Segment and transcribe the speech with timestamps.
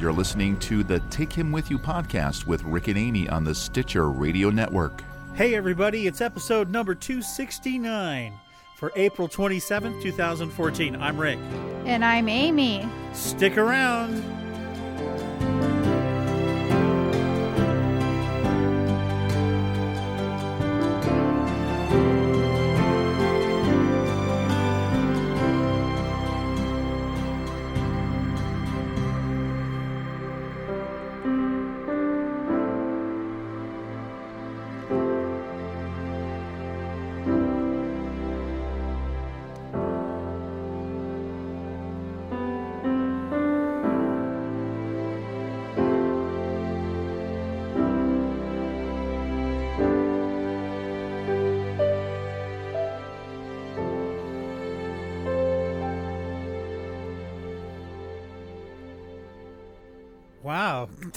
[0.00, 3.52] You're listening to the Take Him With You podcast with Rick and Amy on the
[3.52, 5.02] Stitcher Radio Network.
[5.34, 8.32] Hey, everybody, it's episode number 269
[8.76, 10.94] for April 27th, 2014.
[10.94, 11.40] I'm Rick.
[11.84, 12.88] And I'm Amy.
[13.12, 14.37] Stick around.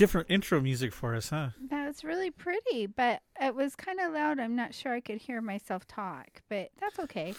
[0.02, 1.50] Different intro music for us, huh?
[1.70, 4.40] That was really pretty, but it was kind of loud.
[4.40, 7.36] I'm not sure I could hear myself talk, but that's okay.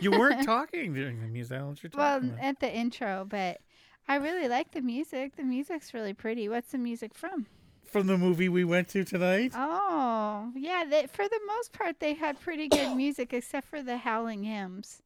[0.00, 1.56] You weren't talking during the music.
[1.56, 2.38] I don't know what you're Well, about.
[2.40, 3.58] at the intro, but
[4.06, 5.34] I really like the music.
[5.36, 6.48] The music's really pretty.
[6.48, 7.46] What's the music from?
[7.84, 9.52] From the movie we went to tonight?
[9.56, 10.84] Oh, yeah.
[10.88, 15.02] They, for the most part, they had pretty good music, except for the howling hymns.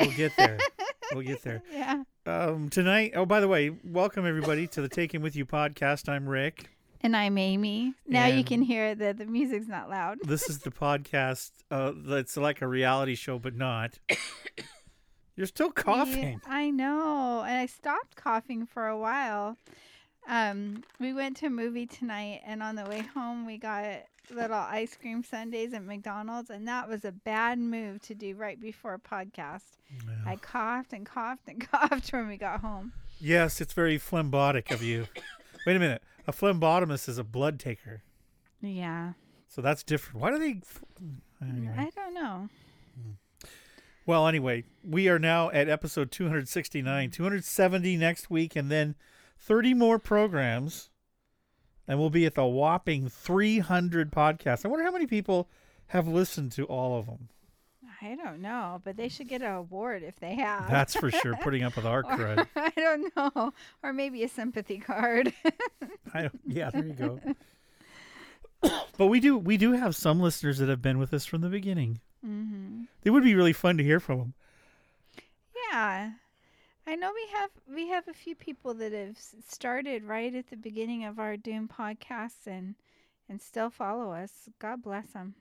[0.00, 0.58] We'll get there.
[1.12, 1.62] we'll get there.
[1.72, 2.02] Yeah.
[2.26, 6.08] Um, tonight, oh, by the way, welcome everybody to the Take Him With You podcast.
[6.08, 6.70] I'm Rick.
[7.02, 7.92] And I'm Amy.
[8.06, 10.18] Now you can hear that the music's not loud.
[10.24, 13.98] This is the podcast uh, that's like a reality show, but not.
[15.36, 16.40] You're still coughing.
[16.44, 17.44] Yeah, I know.
[17.46, 19.58] And I stopped coughing for a while.
[20.26, 23.84] Um, we went to a movie tonight, and on the way home, we got
[24.30, 28.60] little ice cream sundaes at McDonald's, and that was a bad move to do right
[28.60, 29.62] before a podcast.
[30.26, 32.92] I coughed and coughed and coughed when we got home.
[33.20, 35.06] Yes, it's very phlegmatic of you.
[35.66, 36.02] Wait a minute.
[36.26, 38.02] A phlebotomist is a blood taker.
[38.60, 39.12] Yeah.
[39.48, 40.20] So that's different.
[40.20, 40.60] Why do they.
[41.40, 41.74] Anyway.
[41.76, 42.48] I don't know.
[43.00, 43.10] Hmm.
[44.06, 48.96] Well, anyway, we are now at episode 269, 270 next week, and then
[49.38, 50.90] 30 more programs.
[51.86, 54.64] And we'll be at the whopping 300 podcasts.
[54.64, 55.48] I wonder how many people
[55.88, 57.28] have listened to all of them.
[58.00, 60.70] I don't know, but they should get an award if they have.
[60.70, 62.46] That's for sure, putting up with our crud.
[62.56, 63.52] I don't know.
[63.82, 65.32] Or maybe a sympathy card.
[66.14, 67.20] I don't, yeah, there you go.
[68.98, 71.48] but we do we do have some listeners that have been with us from the
[71.48, 72.00] beginning.
[72.26, 72.82] mm-hmm.
[73.04, 74.34] It would be really fun to hear from them.
[75.70, 76.10] Yeah.
[76.86, 79.16] I know we have we have a few people that have
[79.48, 82.74] started right at the beginning of our Doom podcasts and
[83.28, 84.48] and still follow us.
[84.58, 85.34] God bless them.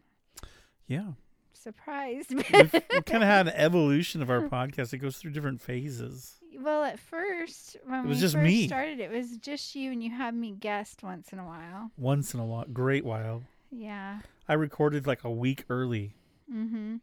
[0.88, 1.12] Yeah,
[1.54, 2.34] Surprised.
[2.34, 4.94] we've, we've kind of had an evolution of our podcast.
[4.94, 6.36] It goes through different phases.
[6.60, 8.68] well, at first when It was we just first me.
[8.68, 11.92] started, it was just you, and you had me guest once in a while.
[11.98, 13.44] Once in a while, great while.
[13.72, 14.20] Yeah.
[14.48, 16.14] I recorded like a week early.
[16.54, 17.00] Mhm.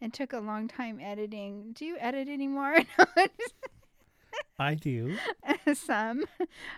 [0.00, 1.72] It took a long time editing.
[1.74, 2.76] Do you edit anymore?
[4.58, 5.16] I do.
[5.74, 6.24] Some.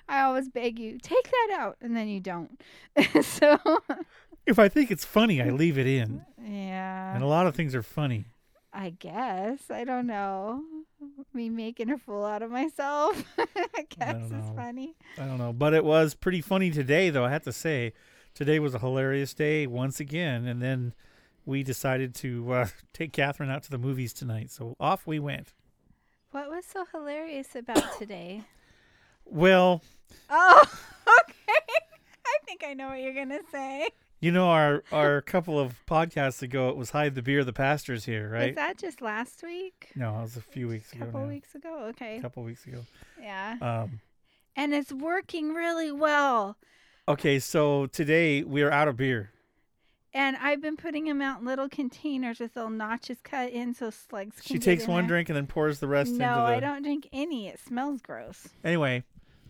[0.08, 2.60] I always beg you, take that out, and then you don't.
[3.22, 3.58] so,
[4.46, 6.24] If I think it's funny, I leave it in.
[6.42, 7.14] yeah.
[7.14, 8.26] And a lot of things are funny.
[8.72, 9.70] I guess.
[9.70, 10.62] I don't know.
[11.34, 13.24] Me making a fool out of myself.
[13.38, 14.94] I guess is funny.
[15.18, 17.24] I don't know, but it was pretty funny today, though.
[17.24, 17.94] I have to say,
[18.34, 20.46] today was a hilarious day once again.
[20.46, 20.92] And then
[21.46, 25.52] we decided to uh, take Catherine out to the movies tonight, so off we went.
[26.32, 28.42] What was so hilarious about today?
[29.24, 29.82] Well,
[30.28, 30.62] Oh,
[31.20, 31.52] okay.
[32.26, 33.88] I think I know what you're going to say.
[34.20, 38.04] you know, our our couple of podcasts ago, it was hide the beer, the pastors
[38.04, 38.48] here, right?
[38.48, 39.90] Was that just last week?
[39.94, 41.04] no, it was a few weeks ago.
[41.04, 41.28] A couple now.
[41.28, 41.84] weeks ago?
[41.90, 42.18] Okay.
[42.18, 42.84] A couple weeks ago.
[43.20, 43.56] Yeah.
[43.60, 44.00] Um,
[44.56, 46.56] And it's working really well.
[47.08, 49.30] okay, so today we are out of beer.
[50.12, 53.90] And I've been putting them out in little containers with little notches cut in so
[53.90, 55.08] slugs can She takes one there.
[55.08, 56.42] drink and then pours the rest No, into the.
[56.56, 57.46] I don't drink any.
[57.48, 58.48] It smells gross.
[58.64, 59.04] Anyway,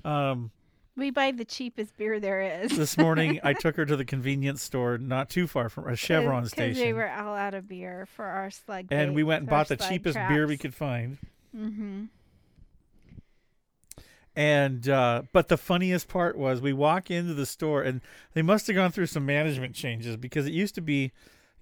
[0.04, 0.50] um,
[0.96, 2.76] We buy the cheapest beer there is.
[2.76, 6.42] this morning I took her to the convenience store not too far from a Chevron
[6.42, 6.86] Because station.
[6.88, 8.86] we were all out of beer for our slug.
[8.90, 11.16] and we went and bought the cheapest beer we could find.
[11.56, 12.04] Mm-hmm.
[14.36, 18.00] And uh, but the funniest part was we walk into the store and
[18.32, 21.12] they must have gone through some management changes because it used to be,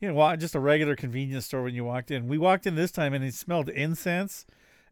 [0.00, 2.28] you know, just a regular convenience store when you walked in.
[2.28, 4.44] We walked in this time and it smelled incense,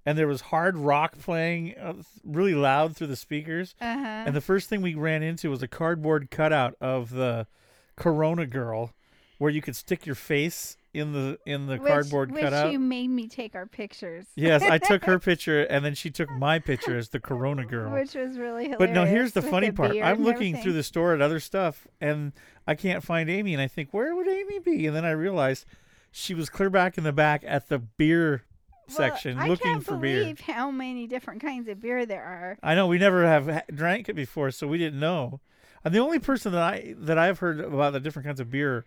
[0.06, 1.94] and there was hard rock playing uh,
[2.24, 3.74] really loud through the speakers.
[3.80, 4.24] Uh huh.
[4.26, 7.46] And the first thing we ran into was a cardboard cutout of the
[7.94, 8.92] Corona girl,
[9.36, 12.72] where you could stick your face in the in the which, cardboard which cutout.
[12.72, 14.24] you made me take our pictures.
[14.34, 17.92] Yes, I took her picture and then she took my picture as the Corona girl.
[17.92, 18.78] Which was really hilarious.
[18.78, 19.96] But no, here's the funny part.
[19.96, 22.32] I'm looking through the store at other stuff and
[22.66, 24.86] I can't find Amy and I think, where would Amy be?
[24.86, 25.66] And then I realized
[26.10, 28.42] she was clear back in the back at the beer
[28.88, 30.20] section Well, I looking can't for beer.
[30.20, 32.58] believe how many different kinds of beer there are.
[32.62, 35.40] I know we never have ha- drank it before, so we didn't know.
[35.84, 38.84] And the only person that I that I've heard about the different kinds of beer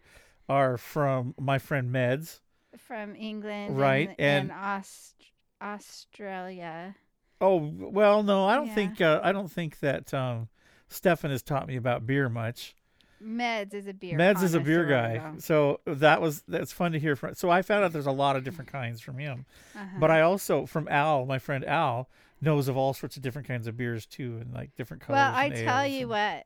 [0.49, 2.39] are from my friend Meds.
[2.77, 5.15] From England, Right, and, and- and Aust-
[5.61, 6.95] Australia.
[7.41, 8.75] Oh well, no, I don't Yeah.
[8.75, 10.49] think uh, I don't think that um,
[10.89, 12.75] Stefan has taught me about beer much.
[13.23, 14.17] Meds is a beer.
[14.17, 15.39] Meds is a beer guy, though.
[15.39, 17.33] so that was that's fun to hear from.
[17.35, 19.97] So I found out there's a lot of different kinds from him, Uh-huh.
[19.99, 22.09] but I also from Al, my friend Al,
[22.41, 25.17] knows of all sorts of different kinds of beers too, and like different colors.
[25.17, 26.45] well, I tell you and- what,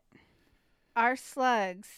[0.95, 1.89] our slugs.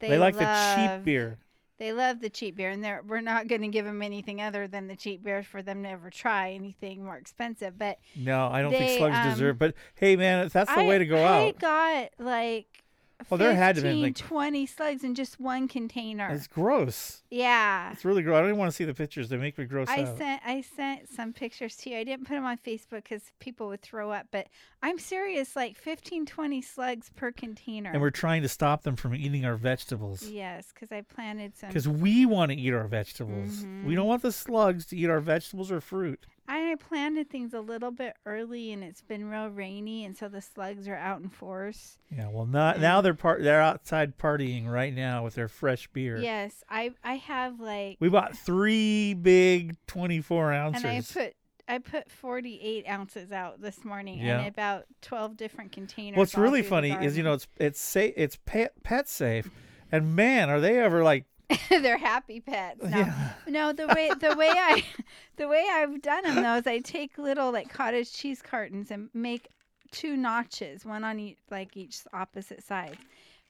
[0.00, 1.38] They, they, like the cheap beer.
[1.78, 4.68] They love the cheap beer, and they're, we're not going to give them anything other
[4.68, 7.78] than the cheap beer for them to ever try anything more expensive.
[7.78, 9.58] But No, I don't think slugs um, deserve.
[9.58, 11.58] But hey, man, that's the I, way to go I out.
[11.58, 12.84] got like
[13.28, 16.28] Well, there had to have 15, been, like- 20 slugs in just one container.
[16.30, 17.22] It's gross.
[17.30, 17.92] yeah.
[17.92, 18.36] It's really gross.
[18.36, 19.28] I don't even want to see the pictures.
[19.28, 20.16] They make me gross I out.
[20.18, 21.98] sent I sent some pictures to you.
[21.98, 24.46] I didn't put them on Facebook because people would throw up, but
[24.82, 25.56] I'm serious.
[25.56, 27.90] Like 15, 20 slugs per container.
[27.90, 31.68] and we're trying to stop them from eating our vegetables yes, because I planted some.
[31.68, 33.64] because we want to eat our vegetables.
[33.64, 33.84] Mhm.
[33.84, 36.24] We don't want the slugs to eat our vegetables or fruit.
[36.52, 40.40] I planted things a little bit early, and it's been real rainy, and so the
[40.42, 41.98] slugs are out in force.
[42.10, 43.00] Yeah, well, not now.
[43.00, 43.42] They're part.
[43.44, 46.18] They're outside partying right now with their fresh beer.
[46.18, 50.82] Yes, I I have like, We bought three big twenty-four ounces.
[50.82, 51.34] and I put.
[51.68, 54.40] I put 48 ounces out this morning Yeah.
[54.40, 56.18] in about 12 different containers.
[56.18, 58.12] What's really funny is you know it's it's safe.
[58.16, 59.48] It's pet pet safe,
[59.92, 61.26] and man, are they ever like
[61.70, 62.82] they're happy pets.
[62.82, 63.30] No, yeah.
[63.46, 64.84] no, the way the way I
[65.36, 69.08] the way I've done them though is I take little like cottage cheese cartons and
[69.14, 69.48] make
[69.90, 72.96] two notches, one on each like each opposite side.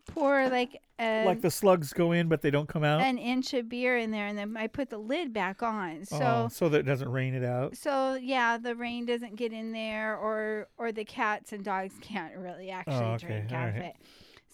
[0.06, 3.00] Pour like a, like the slugs go in but they don't come out.
[3.00, 6.00] an inch of beer in there, and then I put the lid back on.
[6.12, 6.24] Oh, so.
[6.24, 7.76] oh, so that it doesn't rain it out.
[7.76, 12.36] So yeah, the rain doesn't get in there, or or the cats and dogs can't
[12.36, 13.94] really actually Oh, okay, drink out of it.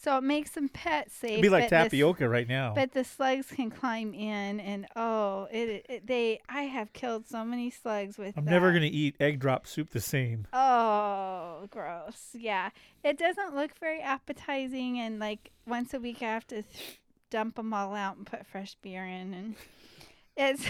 [0.07, 1.31] So it makes them pet safe.
[1.33, 2.75] It'd be like tapioca right now.
[2.77, 7.45] but the slugs can climb in, and oh, it, it they I have killed so
[7.45, 8.39] many slugs with.
[8.39, 10.47] I'm never gonna eat egg drop soup the same.
[10.53, 12.29] Oh, gross!
[12.35, 12.71] Yeah,
[13.03, 17.01] it doesn't look very appetizing, and like once a week I have to th-
[17.31, 19.55] dump them all out and put fresh beer in, and
[20.37, 20.65] it's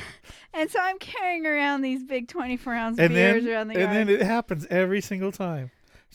[0.54, 3.82] and so I'm carrying around these big 24 ounce And beers then around the and
[3.82, 3.96] yard.
[3.96, 5.72] then it happens every single time.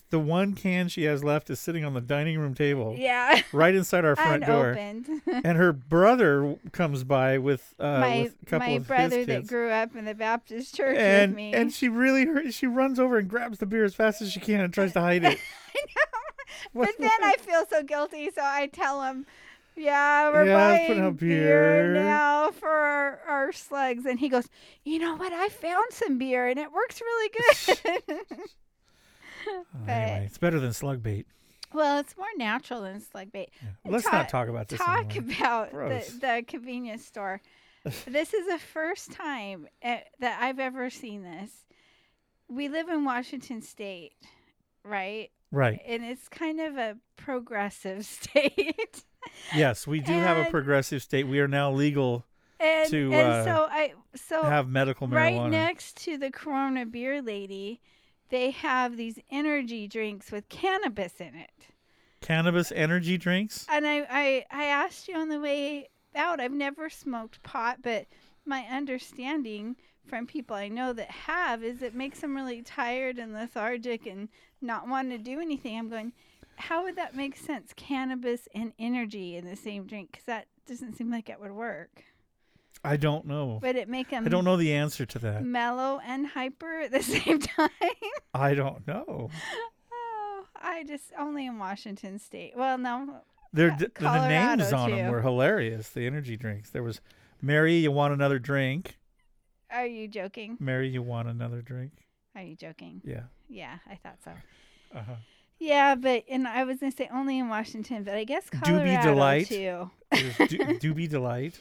[0.09, 3.73] The one can she has left is sitting on the dining room table, yeah, right
[3.73, 4.77] inside our front door.
[5.43, 9.27] And her brother comes by with uh, my with a couple my of brother his
[9.27, 11.53] that grew up in the Baptist church and with me.
[11.53, 14.59] and she really she runs over and grabs the beer as fast as she can
[14.59, 15.39] and tries to hide it.
[15.95, 16.09] but
[16.73, 19.25] What- then I feel so guilty, so I tell him,
[19.77, 21.93] "Yeah, we're Yeah, buying beer.
[21.93, 24.49] beer." now for our, our slugs." And he goes,
[24.83, 25.31] "You know what?
[25.31, 27.31] I found some beer, and it works really
[27.77, 28.17] good."
[29.47, 31.25] Oh, anyway, it's better than slug bait.
[31.73, 33.49] well, it's more natural than slug bait.
[33.61, 33.91] Yeah.
[33.91, 35.31] Let's Ta- not talk about this Talk anymore.
[35.37, 37.41] about the, the convenience store.
[38.05, 41.51] this is the first time uh, that I've ever seen this.
[42.47, 44.13] We live in Washington State,
[44.83, 45.29] right?
[45.51, 45.79] Right.
[45.87, 49.03] And it's kind of a progressive state.
[49.55, 51.27] Yes, we do have a progressive state.
[51.27, 52.25] We are now legal
[52.59, 57.21] and To, and uh, so I so have medical right next to the Corona beer
[57.21, 57.81] lady,
[58.31, 61.67] they have these energy drinks with cannabis in it.
[62.21, 63.65] Cannabis energy drinks.
[63.69, 68.07] And I, I, I asked you on the way out, I've never smoked pot, but
[68.45, 73.33] my understanding from people I know that have is it makes them really tired and
[73.33, 74.29] lethargic and
[74.61, 75.77] not want to do anything.
[75.77, 76.13] I'm going,
[76.55, 77.73] how would that make sense?
[77.75, 80.11] Cannabis and energy in the same drink?
[80.11, 82.03] Because that doesn't seem like it would work.
[82.83, 83.59] I don't know.
[83.61, 85.43] Would it make them I don't know the answer to that.
[85.43, 87.69] mellow and hyper at the same time?
[88.33, 89.29] I don't know.
[89.93, 92.53] oh, I just only in Washington State.
[92.55, 93.21] Well, no,
[93.53, 94.95] They're, Uh, d- the names on too.
[94.95, 95.89] them were hilarious.
[95.89, 96.69] The energy drinks.
[96.71, 97.01] There was
[97.41, 98.97] Mary, you want another drink?
[99.69, 100.57] are you joking?
[100.59, 101.91] Mary, you want another drink?
[102.35, 103.01] Are you joking?
[103.05, 103.23] Yeah.
[103.47, 104.31] Yeah, I thought so.
[104.93, 105.13] Uh-huh.
[105.59, 109.03] Yeah, but and I was gonna say only in Washington, but I guess Colorado Doobie
[109.03, 109.47] Delight.
[109.47, 109.91] too.
[110.11, 111.59] Doobie Delight.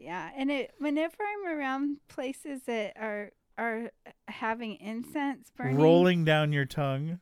[0.00, 3.90] Yeah, and it whenever I'm around places that are are
[4.28, 7.20] having incense burning, Rolling down your tongue.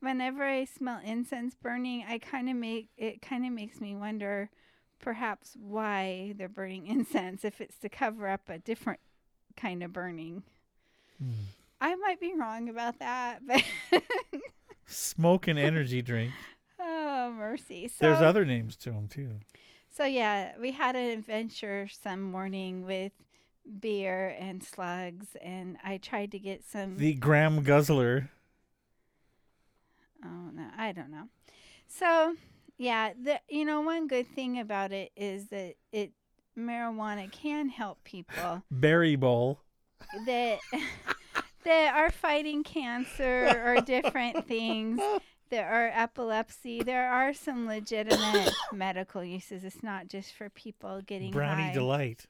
[0.00, 4.50] whenever I smell incense burning, I kind of make it kind of makes me wonder,
[5.00, 9.00] perhaps why they're burning incense if it's to cover up a different
[9.56, 10.42] kind of burning.
[11.18, 11.30] Hmm.
[11.80, 13.62] I might be wrong about that, but
[14.86, 16.32] Smoke and energy drink.
[16.78, 17.88] oh mercy.
[17.88, 19.30] So There's other names to them too.
[19.94, 23.12] So yeah, we had an adventure some morning with
[23.78, 26.96] beer and slugs, and I tried to get some.
[26.96, 28.30] The Graham Guzzler.
[30.24, 31.28] oh no, I don't know.
[31.88, 32.36] So
[32.78, 36.12] yeah, the you know one good thing about it is that it
[36.58, 39.60] marijuana can help people Berry Bowl.
[40.24, 40.58] that
[41.64, 45.00] that are fighting cancer or different things.
[45.52, 46.82] There are epilepsy.
[46.82, 49.64] There are some legitimate medical uses.
[49.64, 51.72] It's not just for people getting Brownie high.
[51.74, 52.24] Delight.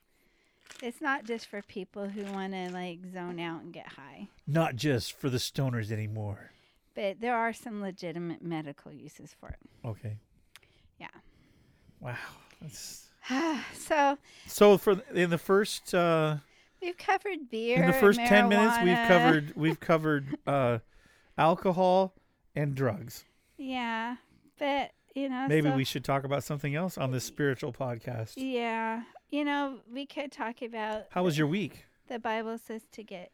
[0.82, 4.74] It's not just for people who want to like zone out and get high, Not
[4.74, 6.50] just for the stoners anymore.
[6.96, 9.86] but there are some legitimate medical uses for it.
[9.86, 10.16] Okay.
[10.98, 11.06] Yeah.
[12.00, 12.16] Wow.
[12.60, 13.06] That's...
[13.74, 16.38] so So for in the first uh,
[16.82, 17.84] we've covered beer.
[17.84, 20.78] in the first ten minutes we've covered we've covered uh,
[21.38, 22.14] alcohol
[22.54, 23.24] and drugs.
[23.58, 24.16] Yeah,
[24.58, 28.32] but you know, Maybe so- we should talk about something else on this spiritual podcast.
[28.36, 31.04] Yeah, you know, we could talk about.
[31.10, 31.84] How was your week?
[32.08, 33.30] The Bible says to get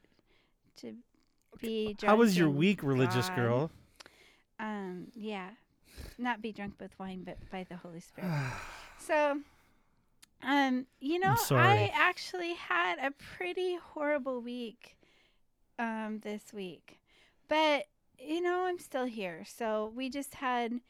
[0.79, 0.95] to
[1.61, 1.95] be.
[1.95, 3.37] Drunk How was your week, religious God.
[3.37, 3.71] girl?
[4.61, 5.51] Um, yeah,
[6.19, 8.31] not be drunk with wine, but by the Holy Spirit.
[8.99, 9.39] so,
[10.43, 11.37] um, you know.
[11.51, 14.97] I actually had a pretty horrible week,
[15.79, 16.99] um, this week,
[17.49, 17.85] but
[18.19, 19.45] you know, I'm still here.
[19.47, 20.81] So we just had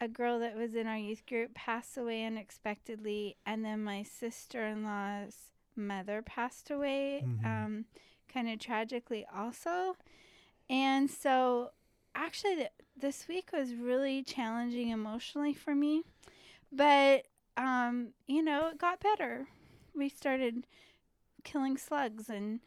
[0.00, 5.36] a girl that was in our youth group pass away unexpectedly, and then my sister-in-law's
[5.76, 7.44] mother passed away, Mhm.
[7.46, 7.84] um,
[8.28, 9.96] kind of tragically also,
[10.68, 11.70] and so
[12.14, 16.02] actually th- this week was really challenging emotionally for me
[16.70, 19.48] but um you know it got better
[19.94, 20.66] we started
[21.42, 22.60] killing slugs and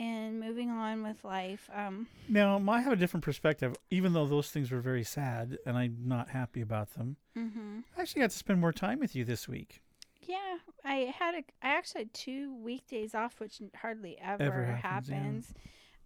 [0.00, 3.74] and moving on with life um Now, I have a different perspective.
[3.90, 8.02] Even though those things were very sad, and I'm not happy about them, mhm I
[8.02, 9.80] actually got to spend more time with you this week.
[10.22, 15.08] yeah i had a i actually had two weekdays off which hardly ever, Ever happens,
[15.08, 15.54] happens,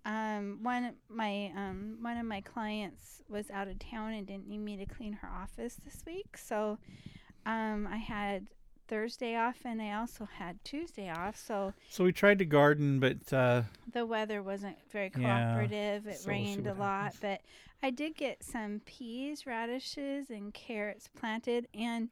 [0.06, 0.37] yeah.
[0.37, 4.58] um one my um one of my clients was out of town and didn't need
[4.70, 6.78] me to clean her office this week so
[7.46, 8.46] um i had
[8.92, 13.32] thursday off and i also had tuesday off so So we tried to garden, but
[13.32, 16.06] uh, the weather wasn't very Yeah, cooperative.
[16.06, 17.20] it so we'll rained a lot, happens.
[17.22, 17.40] but
[17.82, 21.66] I did get some peas, radishes, and carrots planted.
[21.75, 22.11] And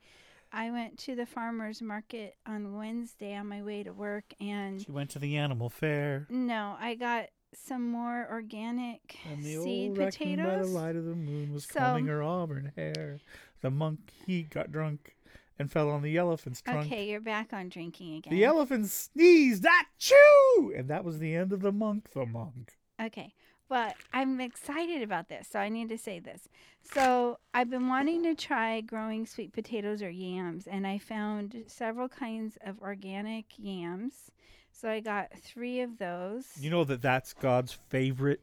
[0.53, 4.25] I went to the farmer's market on Wednesday on my way to work.
[4.41, 6.27] And she went to the animal fair.
[6.31, 11.05] no, I got some more organic And the seed old raccoon by the light of
[11.05, 13.21] the moon was So- combing her auburn hair.
[13.61, 15.15] The monkey got drunk
[15.61, 16.87] and fell on the elephant's trunk.
[16.87, 18.33] Okay, you're back on drinking again.
[18.33, 20.77] The elephant sneezed, achoo!
[20.77, 22.73] And that was the end of the monk, the monk.
[23.01, 23.35] Okay.
[23.69, 26.49] But I'm excited about this, so I need to say this.
[26.83, 32.09] So I've been wanting to try growing sweet potatoes or yams, and I found several
[32.09, 34.33] kinds of organic yams.
[34.73, 36.47] So I got three of those.
[36.59, 38.41] You know that that's God's favorite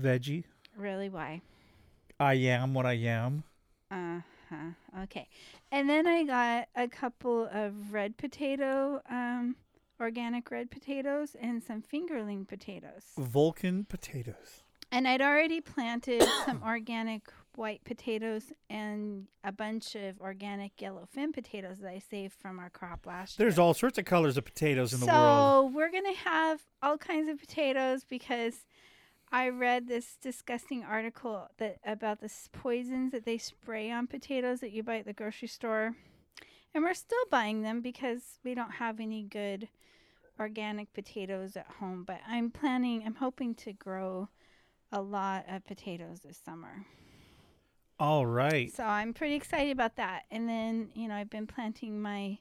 [0.00, 0.44] veggie?
[0.76, 1.10] really?
[1.10, 1.42] Why?
[2.18, 3.44] I am what I am.
[3.90, 4.20] Uh
[4.52, 5.02] huh.
[5.02, 5.28] Okay.
[5.70, 9.56] And then I got a couple of red potato, um,
[10.00, 13.04] organic red potatoes, and some fingerling potatoes.
[13.18, 14.62] Vulcan potatoes.
[14.90, 17.22] And I'd already planted some organic
[17.54, 23.06] white potatoes and a bunch of organic yellowfin potatoes that I saved from our crop
[23.06, 23.50] last There's year.
[23.50, 25.72] There's all sorts of colors of potatoes in so the world.
[25.72, 28.64] So we're gonna have all kinds of potatoes because
[29.32, 34.72] I read this disgusting article that about the poisons that they spray on potatoes that
[34.72, 35.96] you buy at the grocery store,
[36.74, 39.68] and we're still buying them because we don't have any good
[40.38, 42.04] organic potatoes at home.
[42.04, 43.04] But I'm planning.
[43.06, 44.28] I'm hoping to grow
[44.92, 46.84] a lot of potatoes this summer.
[47.98, 48.70] All right.
[48.74, 50.24] So I'm pretty excited about that.
[50.30, 52.38] And then, you know, I've been planting my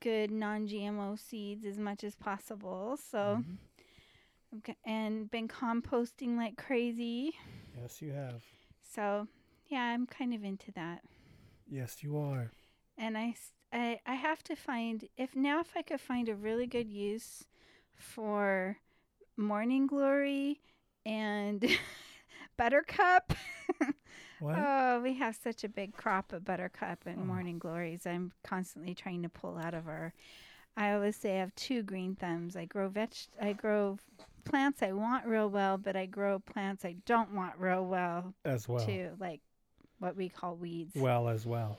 [0.00, 2.96] good non GMO seeds as much as possible.
[2.96, 3.58] So, Mhm.
[4.58, 7.32] Okay, and been composting like crazy.
[7.80, 8.42] Yes, you have.
[8.94, 9.26] So,
[9.68, 11.02] yeah, I'm kind of into that.
[11.68, 12.50] Yes, you are.
[12.98, 13.34] And I,
[13.72, 17.44] I, I have to find, if now, if I could find a really good use
[17.94, 18.76] for
[19.36, 20.60] morning glory
[21.06, 21.64] and
[22.56, 23.32] buttercup.
[24.40, 24.58] What?
[24.58, 27.24] Oh, we have such a big crop of buttercup and Oh.
[27.24, 28.04] morning glories.
[28.08, 30.12] I'm constantly trying to pull out of our.
[30.76, 32.56] I always say I have two green thumbs.
[32.56, 33.12] I grow veg.
[33.40, 33.98] I grow
[34.44, 38.68] plants I want real well, but I grow plants I don't want real well as
[38.68, 38.84] well.
[38.84, 39.40] too, like
[39.98, 40.92] what we call weeds.
[40.96, 41.78] Well, as well.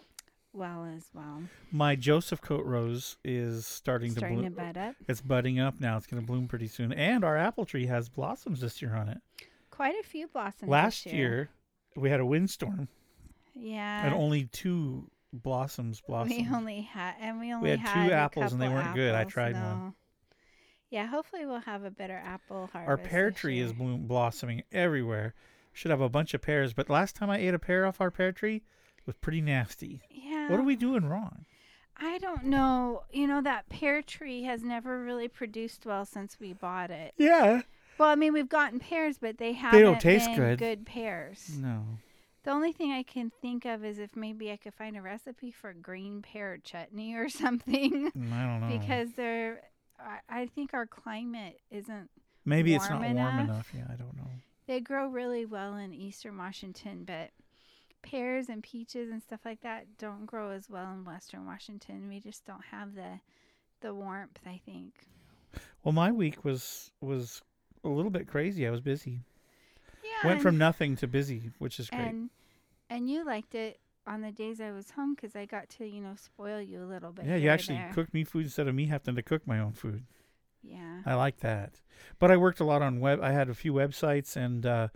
[0.53, 1.41] well as well.
[1.72, 4.74] My Joseph coat rose is starting, Starting to to bloom.
[4.74, 4.96] bud up.
[5.08, 5.98] It's budding up now.
[5.98, 6.93] It's going to bloom pretty soon.
[6.93, 9.17] And our apple tree has blossoms this year on it.
[9.72, 10.70] Quite a few blossoms.
[10.70, 11.50] Last this year,
[11.96, 12.88] we had a windstorm
[13.55, 14.05] Yeah.
[14.05, 16.36] and only two blossoms blossomed.
[16.36, 19.15] We only had, and we only had had two apples and they weren't good.
[19.15, 19.96] I apples, tried one.
[20.93, 22.88] Yeah, hopefully we'll have a better apple harvest.
[22.88, 23.77] Our pear tree is year.
[23.79, 25.33] bloom blossoming everywhere.
[25.71, 28.12] Should have a bunch of pears, but last time I ate a pear off our
[28.12, 30.01] pear tree it was pretty nasty.
[30.12, 30.50] Yeah.
[30.51, 31.45] What are we doing wrong?
[31.97, 33.03] I don't know.
[33.12, 37.13] You know that pear tree has never really produced well since we bought it.
[37.17, 37.62] Yeah.
[37.97, 40.59] Well, I mean we've gotten pears, but they haven't don't taste been good.
[40.59, 41.57] good pears.
[41.59, 41.83] No.
[42.43, 45.50] The only thing I can think of is if maybe I could find a recipe
[45.50, 48.77] for green pear chutney or something, Mm, I don't know.
[48.77, 49.62] because they're.
[50.03, 52.10] I, I think our climate isn't.
[52.45, 53.39] Maybe it's not warm enough.
[53.39, 53.72] enough.
[53.74, 54.29] Yeah, I don't know.
[54.67, 57.31] They grow really well in eastern Washington, but
[58.01, 62.07] pears and peaches and stuff like that don't grow as well in western Washington.
[62.07, 63.19] We just don't have the
[63.81, 64.39] the warmth.
[64.45, 64.93] I think.
[65.83, 67.41] Well, my week was was
[67.83, 68.67] a little bit crazy.
[68.67, 69.22] I was busy.
[70.03, 70.27] Yeah.
[70.27, 72.01] Went from nothing to busy, which is great.
[72.01, 72.29] and
[72.89, 76.01] and you liked it on the days I was home because I got to you
[76.01, 77.25] know spoil you a little bit.
[77.25, 77.91] yeah, you actually there.
[77.93, 80.03] cooked me food instead of me having to cook my own food.
[80.62, 81.01] Yeah.
[81.05, 81.81] I like that.
[82.19, 83.19] But I worked a lot on web.
[83.22, 84.88] I had a few websites, and uh,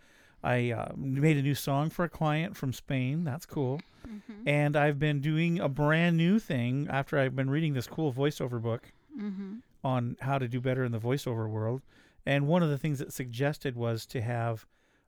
[0.43, 3.23] I uh, made a new song for a client from Spain.
[3.25, 3.81] That's cool.
[4.07, 4.43] Mhm.
[4.47, 8.61] And I've been doing a brand new thing after I've been reading this cool voiceover
[8.61, 9.61] book Mhm.
[9.83, 11.81] on how to do better in the voiceover world.
[12.25, 14.65] And one of the things that suggested was to have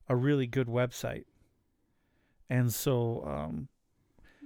[0.10, 1.26] a really good website.
[2.50, 3.68] And so um,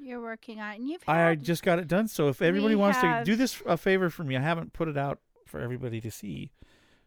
[0.04, 0.80] You're working on, it.
[0.80, 2.08] and you've I had just got it done.
[2.08, 4.88] So if everybody We wants to do this a favor for me, I haven't put
[4.88, 6.52] it out for everybody to see.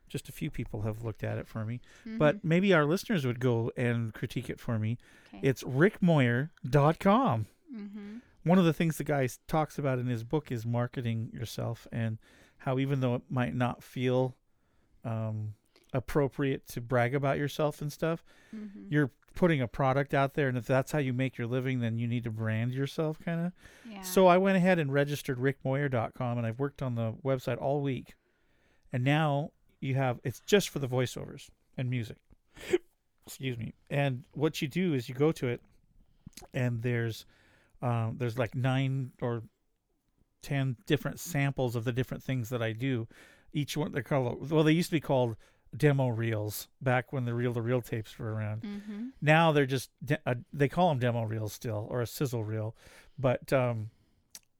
[0.08, 1.80] Just a few people have looked at it for me.
[2.06, 4.98] But maybe our listeners would go and critique it for me.
[5.34, 5.46] Okay.
[5.48, 7.46] It's rickmoyer.com.
[7.74, 8.20] Mhm.
[8.44, 11.86] One of the things the guy s- talks about in his book is marketing yourself
[11.90, 12.18] and
[12.58, 14.36] how even though it might not feel
[15.04, 15.54] um,
[15.92, 18.24] appropriate to brag about yourself and stuff,
[18.54, 18.86] Mhm.
[18.88, 20.48] you're putting a product out there.
[20.48, 23.46] And if that's how you make your living, then you need to brand yourself kind
[23.46, 23.52] of.
[23.88, 24.00] yeah.
[24.02, 28.14] So I went ahead and registered rickmoyer.com and I've worked on the website all week.
[28.92, 32.16] And now you have it's just for the voiceovers and music.
[33.26, 33.74] Excuse me.
[33.90, 35.60] And what you do is you go to it
[36.52, 37.26] and there's
[37.82, 39.42] um, there's like nine or
[40.42, 43.06] ten different samples of the different things that I do.
[43.52, 45.36] Each one they're called well, they used to be called
[45.76, 48.62] demo reels back when the reel to reel tapes were around.
[48.62, 49.10] Mhm.
[49.20, 52.74] now they're just de- uh, they call them demo reels still or a sizzle reel
[53.18, 53.90] but um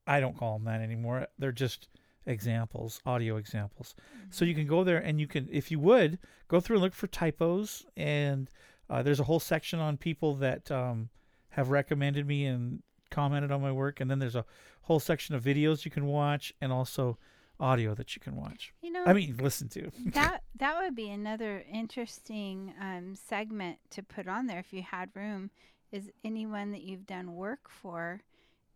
[0.07, 1.27] i don't call them that anymore.
[1.39, 1.89] They're just
[2.27, 3.95] examples audio examples.
[4.31, 6.95] So you can go there and you can if you would go through and look
[6.95, 8.51] for typos and
[8.91, 11.09] uh, there's a whole section on people that um,
[11.51, 14.45] have recommended me and commented on my work and then there's a
[14.83, 17.17] whole section of videos you can watch and also
[17.59, 21.11] audio that you can watch You know, i mean listen to that that would be
[21.11, 25.51] another interesting um, segment to put on there if you had room.
[25.93, 28.23] Is anyone that you've done work for,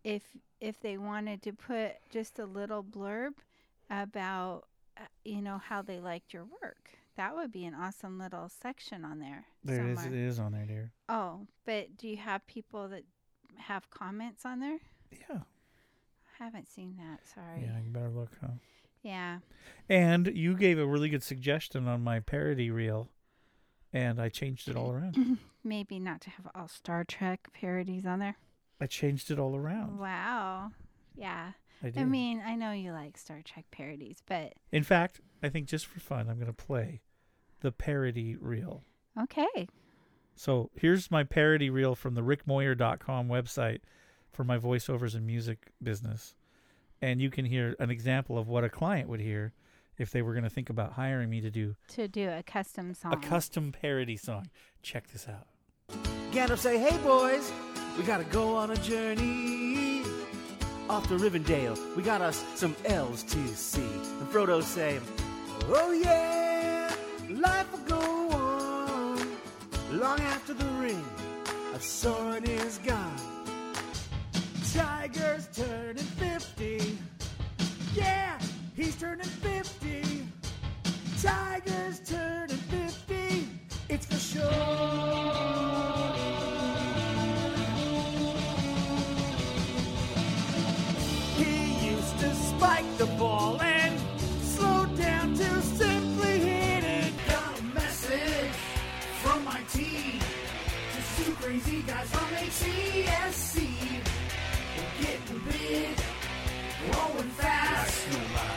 [0.03, 0.23] if
[0.59, 3.33] if they wanted to put just a little blurb
[3.89, 4.63] about
[4.97, 9.03] uh, you know how they liked your work, that would be an awesome little section
[9.03, 9.45] on there.
[9.63, 13.03] there it is it is on there dear Oh, but do you have people that
[13.57, 14.79] have comments on there?
[15.11, 15.39] yeah
[16.45, 17.19] haven't seen that.
[17.33, 17.61] Sorry.
[17.61, 18.47] yeah you better look huh
[19.03, 19.39] Yeah.
[19.89, 23.09] And you gave a really good suggestion on my parody reel,
[23.93, 25.37] and I changed it all around.
[25.63, 28.35] Maybe not to have all Star Trek parodies on there.
[28.79, 29.99] I changed it all around.
[29.99, 30.71] Wow.
[31.15, 31.51] Yeah.
[31.83, 31.97] I did.
[31.97, 35.85] I mean, I know you like Star Trek parodies, but in fact, I think just
[35.87, 37.01] for fun, I'm going to play
[37.61, 38.83] the parody reel.
[39.19, 39.67] okay.
[40.35, 43.81] So here's my parody reel from the rickmoyer.com website
[44.31, 46.35] for my voiceovers and music business.
[47.01, 49.53] And you can hear an example of what a client would hear
[49.97, 52.93] if they were going to think about hiring me to do To do a custom
[52.93, 53.13] song.
[53.13, 54.47] a custom parody song.
[54.83, 55.47] Check this out.
[56.31, 57.51] Gandalf say, hey boys,
[57.97, 60.03] we gotta go on a journey.
[60.89, 63.81] Off to Rivendell, we got us some elves to see.
[63.81, 64.99] And Frodo say,
[65.67, 66.93] oh yeah,
[67.29, 69.27] life will go on.
[69.99, 71.03] Long after the ring
[71.73, 73.15] of Sauron is gone.
[74.73, 76.97] Tiger's turning 50.
[77.93, 78.39] Yeah,
[78.73, 80.25] he's turning 50.
[81.21, 83.49] Tiger's turning 50.
[83.89, 84.47] It's for sure.
[91.35, 93.99] He used to spike the ball and
[94.41, 97.13] slow down to simply hit it.
[97.27, 98.55] Got a message
[99.21, 103.70] from my team to two crazy guys from HCSC.
[105.51, 105.95] Big,
[106.91, 108.07] growing fast.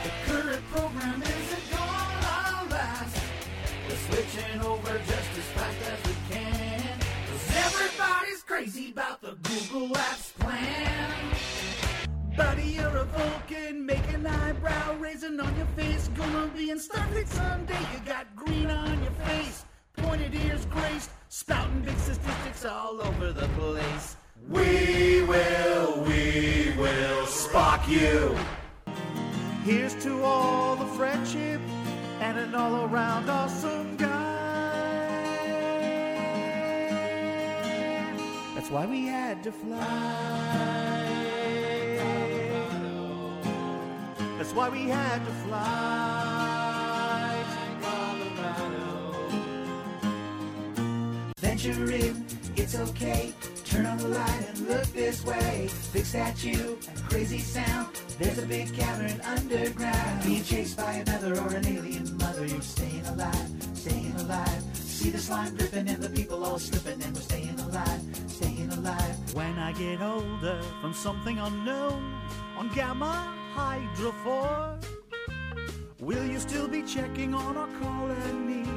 [0.03, 3.17] The current program isn't gonna last.
[3.87, 6.99] We're switching over just as fast as we can.
[7.29, 11.11] Cause everybody's crazy about the Google Apps plan.
[12.37, 16.09] Buddy, you're a Vulcan, making eyebrow raising on your face.
[16.15, 17.79] Gonna be in Starfleet someday.
[17.93, 19.65] You got green on your face,
[19.97, 24.17] pointed ears graced, spouting big statistics all over the place.
[24.49, 26.24] We will, we
[26.85, 28.35] will Spock you.
[29.63, 31.59] Here's to all the friendship
[32.21, 34.33] and an all around awesome guy.
[38.53, 39.79] That's why we had to fly.
[44.37, 46.14] That's why we had to fly
[51.67, 53.33] It's okay.
[53.65, 55.67] Turn on the light and look this way.
[55.93, 57.87] Big statue and crazy sound.
[58.19, 60.23] There's a big cavern underground.
[60.23, 62.45] Being chased by another or an alien mother.
[62.45, 64.61] You're staying alive, staying alive.
[64.73, 69.33] See the slime dripping and the people all slipping, and we're staying alive, staying alive.
[69.33, 72.21] When I get older from something unknown
[72.57, 73.33] on Gamma
[74.23, 74.79] 4,
[75.99, 78.69] will you still be checking on our colony?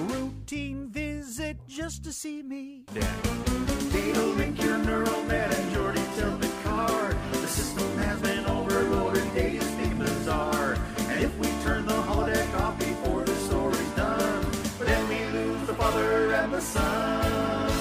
[0.00, 0.88] Routine
[1.34, 2.84] visit just to see me.
[2.94, 7.12] Data link your neural net and Geordi tell the car.
[7.32, 10.76] The system has been overloaded, data's being bizarre.
[11.08, 14.46] And if we turn the holodeck off before the story's done,
[14.78, 17.72] then we lose the father and the son.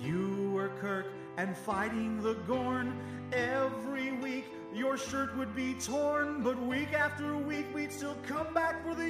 [0.00, 1.06] You were Kirk
[1.38, 2.94] and fighting the Gorn
[3.32, 8.84] every week, your shirt would be torn, but week after week we'd still come back
[8.84, 9.08] for the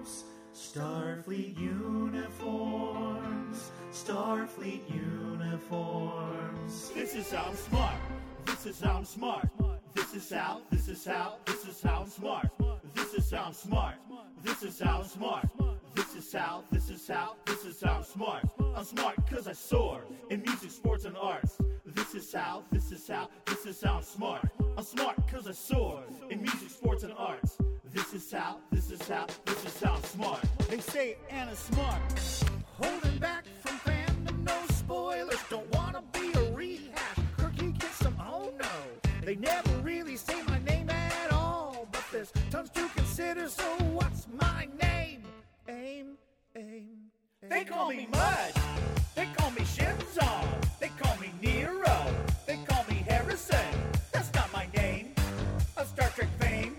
[0.00, 0.24] uniforms.
[0.52, 6.90] Starfleet uniforms, Starfleet uniforms.
[6.94, 7.94] This is how I'm smart.
[8.46, 9.48] This is how I'm smart.
[9.94, 12.48] This is how, this is how, this is how I'm smart.
[12.94, 13.94] This is how I'm smart.
[14.42, 15.48] This is how I'm smart.
[15.94, 18.44] This is how, this is how, this is how I'm smart.
[18.76, 21.58] I'm smart cause I soar in music, sports, and arts.
[21.84, 24.48] This is how, this is how, this is how I'm smart.
[24.76, 27.58] I'm smart cause I soar in music, sports, and arts.
[27.92, 30.40] This is how, this is how, this is how I'm smart.
[30.68, 32.00] They say Anna's smart.
[32.80, 35.42] Holding back from fandom, no spoilers.
[35.48, 37.16] Don't wanna be a rehash.
[37.36, 38.68] Kirky gets some, oh no.
[39.24, 41.88] They never really say my name at all.
[41.90, 43.76] But there's tons to consider, so
[46.80, 47.10] aim.
[47.48, 48.52] They call me Mudd.
[49.14, 50.46] They call me Shinzon.
[50.78, 51.98] They call me Nero.
[52.46, 53.70] They call me Harrison.
[54.12, 55.14] That's not my name.
[55.76, 56.76] Of Star Trek fame.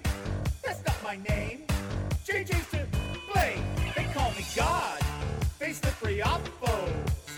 [0.63, 1.65] That's not my name.
[2.25, 2.87] JJ's to
[3.31, 3.61] play.
[3.95, 4.99] They call me God.
[5.59, 6.75] Face the Priapo.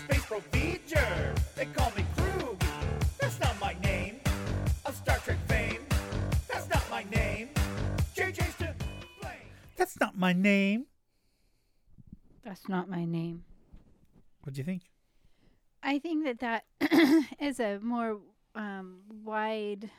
[0.04, 1.34] Space Provider.
[1.56, 2.66] They call me Kruge.
[3.18, 4.20] That's not my name.
[4.86, 5.82] Of Star Trek fame.
[6.50, 7.48] That's not my name.
[8.16, 8.74] JJ's to
[9.20, 9.40] play.
[9.76, 10.86] That's not my name.
[12.44, 13.44] That's not my name.
[14.42, 14.82] What do you think?
[15.82, 16.64] I think that that
[17.40, 18.18] is a more
[18.54, 19.90] um, wide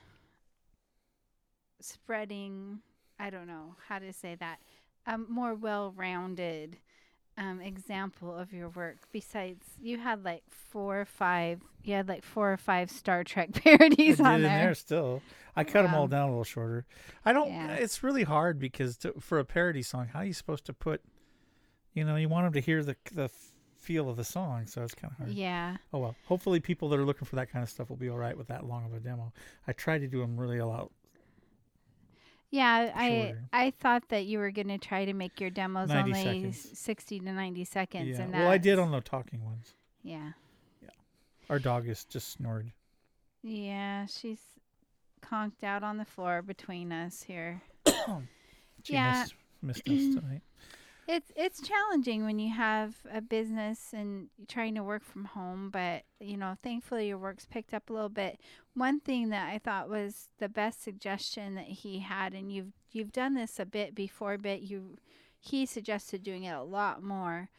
[1.80, 2.80] spreading,
[3.20, 4.60] I don't know how to say that,
[5.06, 6.78] a more well rounded
[7.38, 8.98] um, example of your work.
[9.12, 13.54] Besides, you had like four or five, you had like four or five Star Trek
[13.64, 14.66] parodies I on there.
[14.66, 15.22] there still.
[15.56, 16.86] I cut them all down a little shorter.
[17.24, 17.50] I don't.
[17.50, 17.76] Yeah.
[17.76, 21.02] It's really hard because to, for a parody song, how are you supposed to put?
[21.96, 23.30] You know, you want them to hear the the
[23.80, 25.34] feel of the song, so it's kind of hard.
[25.34, 25.78] Yeah.
[25.94, 26.16] Oh well.
[26.26, 28.48] Hopefully, people that are looking for that kind of stuff will be all right with
[28.48, 29.34] that long of a demo.
[29.68, 30.92] I try to do them really a lot.
[32.52, 33.44] Yeah, I Shorter.
[33.52, 36.80] I thought that you were going to try to make your demos only seconds.
[36.80, 38.22] 60 to 90 seconds yeah.
[38.24, 39.74] and Well, I did on the talking ones.
[40.04, 40.32] Yeah.
[40.82, 40.90] Yeah.
[41.50, 42.72] Our dog is just snored.
[43.42, 44.40] Yeah, she's
[45.22, 47.62] conked out on the floor between us here.
[48.84, 49.22] She Yeah.
[49.64, 50.42] missed, missed us tonight.
[51.08, 55.70] It's it's challenging when you have a business and you're trying to work from home,
[55.70, 58.40] but you know, thankfully your work's picked up a little bit.
[58.74, 63.12] One thing that I thought was the best suggestion that he had, and you've you've
[63.12, 64.98] done this a bit before, but you
[65.40, 67.50] he suggested doing it a lot more,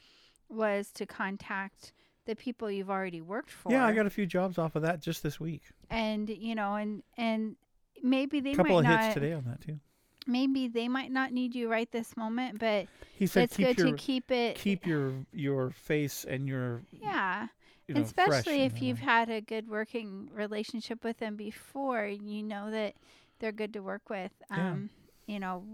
[0.49, 1.93] was to contact
[2.25, 3.71] the people you've already worked for.
[3.71, 5.63] Yeah, I got a few jobs off of that just this week.
[5.89, 7.55] and you know, and and
[8.03, 9.79] maybe they A couple might of not hits today on that too.
[10.27, 13.89] Maybe they might not need you right this moment, but He said it's good your
[13.89, 17.49] to keep it keep your your face and your yeah.
[17.87, 22.43] you know, Especially if you've uh, had a good working relationship with them before, you
[22.43, 22.95] know that
[23.39, 24.33] they're good to work with.
[24.51, 24.71] Yeah.
[24.73, 24.91] Um,
[25.27, 25.65] you know,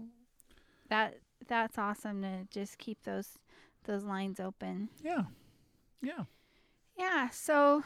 [0.89, 3.37] that that's awesome to just keep those
[3.85, 4.89] those lines open.
[5.03, 5.23] yeah
[6.01, 6.23] yeah
[6.97, 7.29] Yeah.
[7.29, 7.83] So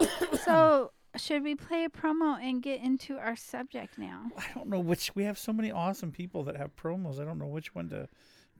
[0.44, 4.30] So, should we play a promo and get into our subject now?
[4.36, 5.14] I don't know which.
[5.14, 7.20] We have so many awesome people that have promos.
[7.20, 8.08] I don't know which one to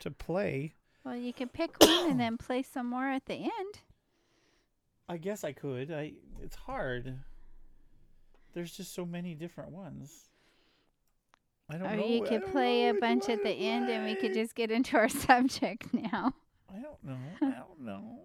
[0.01, 0.75] to play.
[1.05, 3.81] Well, you can pick one and then play some more at the end.
[5.09, 5.91] I guess I could.
[5.91, 6.13] I.
[6.43, 7.19] It's hard.
[8.55, 10.29] There's just so many different ones.
[11.69, 12.07] I don't Or know.
[12.07, 14.97] you could play a bunch at the to end and we could just get into
[14.97, 16.35] our subject now.
[16.71, 17.17] I don't know.
[17.41, 18.19] I don't know.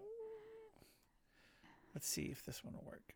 [1.95, 3.15] Let's see if this one will work.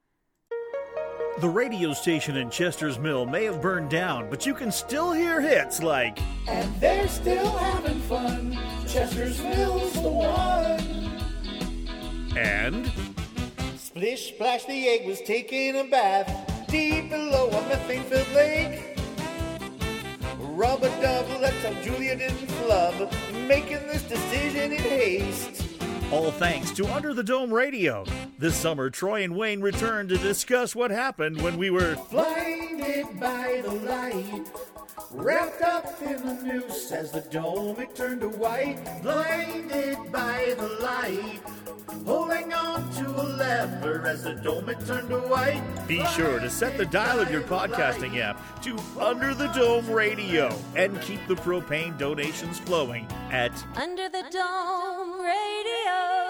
[1.40, 5.42] The radio station in Chester's Mill may have burned down, but you can still hear
[5.42, 8.58] hits like And they're still having fun.
[8.88, 11.18] Chester's Mill's the one.
[12.38, 12.92] and
[13.78, 16.30] Splish splash, the egg was taking a bath
[16.68, 19.00] deep below a methane filled lake.
[20.40, 23.12] Rub a dub, let's Julia didn't flub,
[23.48, 25.63] making this decision in haste.
[26.14, 28.06] All thanks to Under the Dome Radio.
[28.38, 33.62] This summer, Troy and Wayne return to discuss what happened when we were Blinded by
[33.64, 34.46] the light,
[35.14, 38.80] wrapped up in the noose as the dome it turned to white.
[39.02, 41.42] Blinded by the light,
[42.06, 45.62] holding on to a lever as the dome it turned to white.
[45.88, 50.56] Be sure to set the dial of your podcasting app to Under the Dome Radio
[50.76, 56.24] and keep the propane donations flowing at Under the Dome Radio.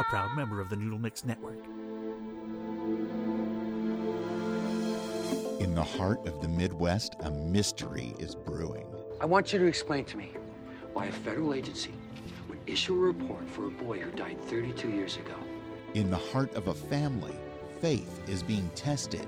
[0.00, 1.58] a proud member of the Noodle Mix Network.
[5.60, 8.86] In the heart of the Midwest, a mystery is brewing.
[9.20, 10.32] I want you to explain to me
[10.92, 11.92] why a federal agency
[12.48, 15.34] would issue a report for a boy who died 32 years ago.
[15.94, 17.34] In the heart of a family,
[17.80, 19.26] faith is being tested.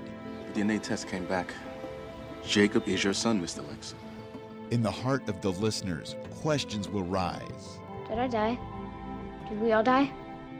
[0.53, 1.53] The DNA test came back.
[2.45, 3.67] Jacob is your son, Mr.
[3.69, 3.95] Lex.
[4.71, 7.79] In the heart of the listeners, questions will rise.
[8.09, 8.59] Did I die?
[9.47, 10.11] Did we all die?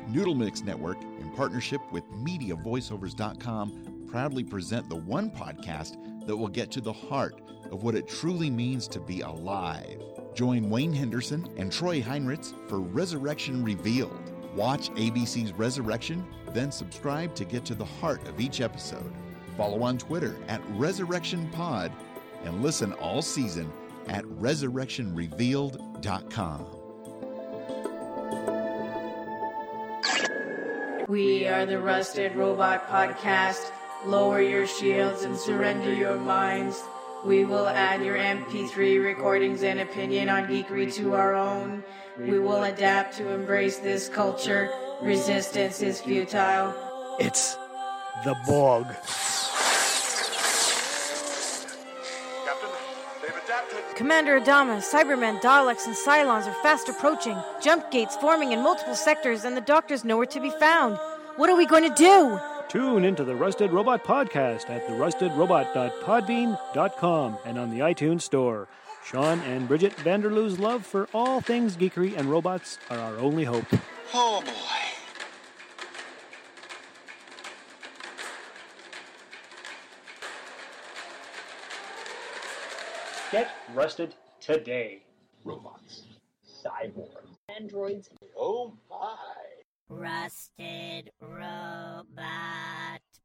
[0.07, 6.71] Noodle Mix Network, in partnership with MediaVoiceovers.com, proudly present the one podcast that will get
[6.71, 7.41] to the heart
[7.71, 10.01] of what it truly means to be alive.
[10.33, 14.33] Join Wayne Henderson and Troy Heinrichs for Resurrection Revealed.
[14.55, 19.13] Watch ABC's Resurrection, then subscribe to get to the heart of each episode.
[19.55, 21.91] Follow on Twitter at Resurrection Pod
[22.43, 23.71] and listen all season
[24.07, 26.65] at resurrectionrevealed.com.
[31.07, 33.71] We are the Rusted Robot Podcast.
[34.07, 36.81] Lower your shields and surrender your minds.
[37.25, 41.83] We will add your MP3 recordings and opinion on geekery to our own.
[42.17, 44.69] We will adapt to embrace this culture.
[45.01, 46.73] Resistance is futile.
[47.19, 47.57] It's
[48.23, 48.85] the Borg.
[52.45, 52.69] Captain,
[53.21, 53.95] they've adapted.
[53.95, 57.35] Commander Adama, Cybermen, Daleks, and Cylons are fast approaching.
[57.61, 60.97] Jump gates forming in multiple sectors, and the doctor's nowhere to be found.
[61.35, 62.39] What are we going to do?
[62.69, 68.67] Tune into the Rusted Robot Podcast at therustedrobot.podbean.com and on the iTunes Store.
[69.05, 73.65] Sean and Bridget Vanderloo's love for all things geekery and robots are our only hope.
[74.13, 74.51] Oh boy.
[83.31, 85.03] Get rusted today.
[85.45, 86.03] Robots.
[86.45, 87.27] Cyborg.
[87.55, 88.09] Androids.
[88.37, 89.15] Oh my.
[89.89, 92.05] Rusted Robot.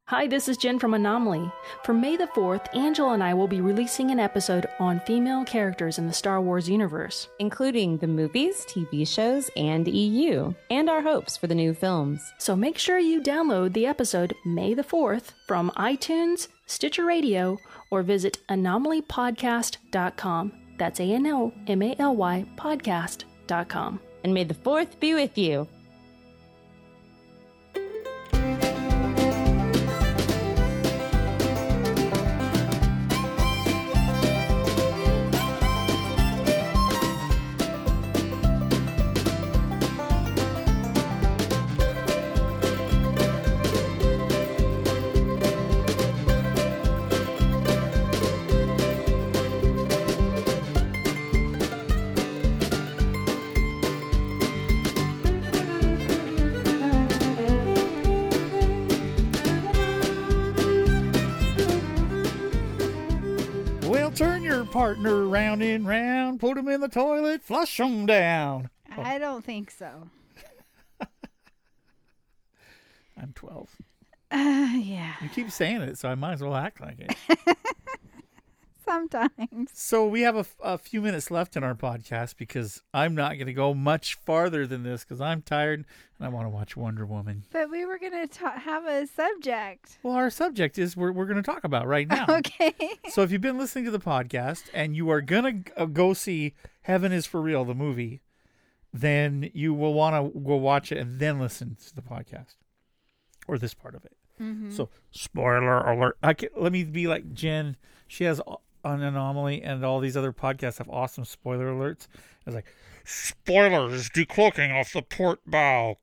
[0.08, 1.50] Hi, this is Jen from Anomaly.
[1.84, 5.98] For May the 4th, Angela and I will be releasing an episode on female characters
[5.98, 7.28] in the Star Wars universe.
[7.38, 12.20] including the movies, TV shows, and EU, and our hopes for the new films.
[12.38, 17.58] So make sure you download the episode May the 4th from iTunes, Stitcher Radio,
[17.90, 20.52] or visit anomalypodcast.com.
[20.78, 24.00] That's A N O M A L Y podcast.com.
[24.24, 25.66] And may the 4th be with you.
[65.32, 68.70] Round and round, put him in the toilet, flush him down.
[68.96, 70.10] I don't think so.
[73.16, 73.76] I'm 12.
[74.30, 75.14] Uh, yeah.
[75.22, 77.14] You keep saying it, so I might as well act like it.
[78.86, 79.70] Sometimes.
[79.72, 83.46] So we have a, a few minutes left in our podcast because I'm not going
[83.46, 85.84] to go much farther than this because I'm tired
[86.18, 87.44] and I want to watch Wonder Woman.
[87.52, 89.98] But we were going to have a subject.
[90.02, 92.26] Well, our subject is we're, we're going to talk about right now.
[92.42, 92.74] Okay.
[93.10, 96.54] so if you've been listening to the podcast and you are going to go see
[96.82, 98.20] Heaven is for Real, the movie,
[98.92, 102.56] then you will want to go watch it and then listen to the podcast
[103.46, 104.16] or this part of it.
[104.40, 104.72] Mhm.
[104.72, 106.16] So, spoiler alert.
[106.22, 107.76] I can, let me be like Jen.
[108.08, 108.40] She has
[108.84, 112.06] a- an anomaly, and all these other podcasts have awesome spoiler alerts.
[112.46, 112.66] It's like,
[113.04, 115.98] spoilers decloaking off the port bow.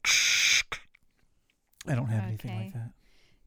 [1.88, 2.92] I don't have anything like that.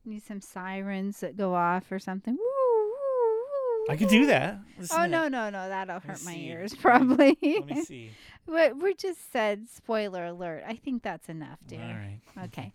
[0.05, 2.35] Need some sirens that go off or something.
[2.35, 4.59] Woo, woo, I could do that.
[4.79, 5.31] Listen Oh no that.
[5.33, 5.69] no no!
[5.69, 6.47] That'll hurt my see.
[6.49, 7.37] ears probably.
[7.41, 8.11] let me see.
[8.47, 10.65] we we just said spoiler alert.
[10.67, 11.83] I think that's enough, dear.
[11.83, 12.21] All right.
[12.47, 12.73] Okay.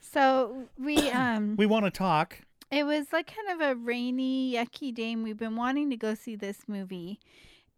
[0.00, 2.40] So we um We want to talk.
[2.70, 6.14] It was like kind of a rainy, yucky day, and we've been wanting to go
[6.14, 7.18] see this movie.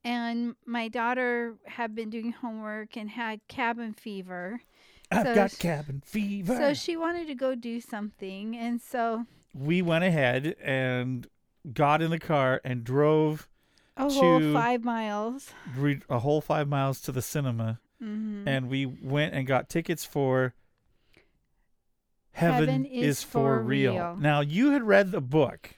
[0.05, 4.61] And my daughter had been doing homework and had cabin fever.
[5.11, 6.57] I've So got sh- cabin fever.
[6.57, 11.27] So she wanted to go do something, and so we went ahead and
[11.73, 13.49] got in the car and drove
[13.97, 15.51] a whole five miles.
[15.77, 18.45] re- a whole five miles to the cinema, Mhm.
[18.49, 20.55] and we went and got tickets for
[22.33, 23.93] Heaven, Heaven is, is for for real.
[23.93, 24.17] Real.
[24.17, 25.71] Now you had read the book,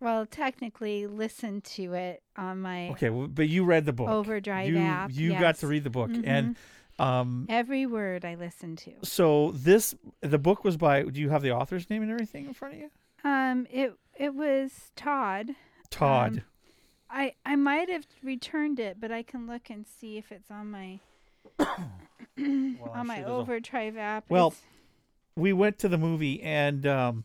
[0.00, 4.08] Well, technically, listen to it on my okay, well, but you read the book.
[4.08, 6.56] Overdrive you, app, You got to read the book, and
[6.98, 8.92] um, every word I listened to.
[9.02, 11.02] so this the book was by.
[11.02, 12.90] Do you have the author's name and everything in front of you?
[13.24, 15.50] Um, it it was Todd.
[15.90, 16.32] Todd.
[16.38, 16.42] Um,
[17.10, 20.70] I I might have returned it, but I can look and see if it's on
[20.70, 21.00] my
[22.38, 24.24] I'm on my sure there's a- Overdrive app.
[24.28, 24.62] Well, It's-
[25.36, 27.24] we went to the movie, and um,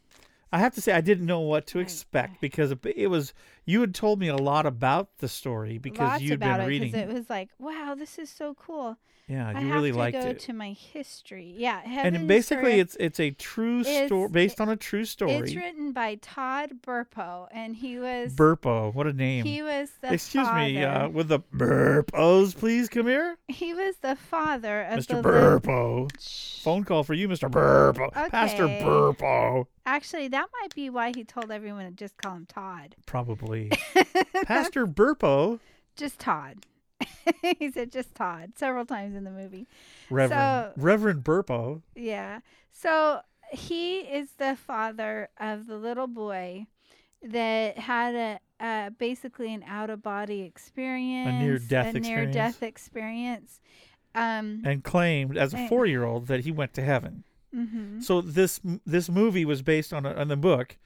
[0.52, 3.34] I have to say I didn't know what to expect because it, it was
[3.70, 6.70] you had told me a lot about the story because lots you'd about been it
[6.70, 6.96] reading.
[6.96, 8.98] it was like, wow, this is so cool.
[9.28, 10.24] Yeah, I you have really to liked go it.
[10.24, 11.54] to go to my history.
[11.56, 15.34] Yeah, and basically, Story- it's it's a true is- story based on a true story.
[15.34, 19.46] It's written by Todd Burpo, and he was Burpo, what a name!
[19.46, 24.16] He was the Excuse me, uh, with the Burpos, please come here, he was the
[24.16, 25.22] father of Mr.
[25.22, 26.62] the Burpo.
[26.64, 27.50] Phone call for you, Mr.
[27.52, 28.82] Burpo, Pastor Okay.
[28.84, 29.66] Burpo.
[29.86, 32.96] Actually, that might be why he told everyone to just call him Todd.
[33.06, 33.59] Probably,
[34.46, 35.60] Pastor Burpo,
[35.96, 36.66] Just Todd.
[37.60, 39.68] he said just Todd several times in the movie.
[40.10, 41.82] Reverend So, Reverend Burpo.
[41.96, 42.40] yeah.
[42.72, 46.68] So he is the father of the little boy
[47.22, 52.64] that had a, a basically an out of body experience, a near-death a near death
[52.64, 53.60] experience.
[54.16, 57.24] Um, and claimed as a four year old that he went to heaven.
[57.56, 58.04] Mhm.
[58.04, 60.78] So this this movie was based on a, on the book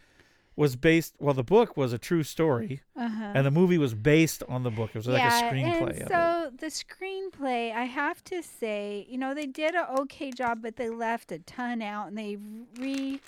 [0.55, 3.31] was based well the book was a true story Uh-huh.
[3.35, 4.91] and the movie was based on the book.
[4.93, 6.07] It was like a screenplay And of it.
[6.09, 10.75] so the screenplay, I have to say, you know, they did an okay job, but
[10.75, 12.37] they left a ton out and they
[12.79, 13.19] re.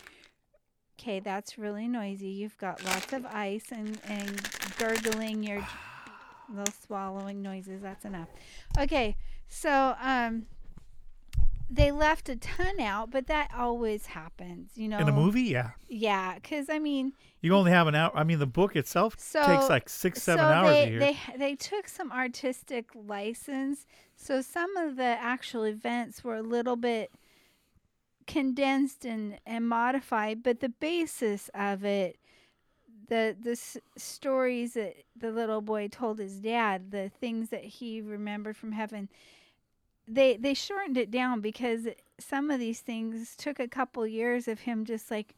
[1.00, 2.28] Okay, that's really noisy.
[2.30, 4.42] You've got lots of ice and, and
[4.78, 5.66] gurgling your
[6.50, 7.82] little swallowing noises.
[7.82, 8.30] That's enough.
[8.80, 9.18] Okay,
[9.50, 10.46] so um,
[11.76, 15.00] they left a ton out, but that always happens, you know.
[15.00, 15.72] In a movie, yeah.
[15.88, 18.12] Yeah, because I mean, You only have an hour.
[18.16, 20.98] I mean, the book itself so takes like six, seven so hours they.
[20.98, 23.86] They they took some artistic license,
[24.16, 27.12] so some of the actual events were a little bit
[28.28, 32.18] condensed and, and modified, but the basis of it,
[33.08, 38.02] the the s- stories that the little boy told his dad, the things that he
[38.02, 39.10] remembered from heaven,
[40.08, 41.88] they they shortened it down because
[42.20, 45.36] some of these things took a couple years of him just like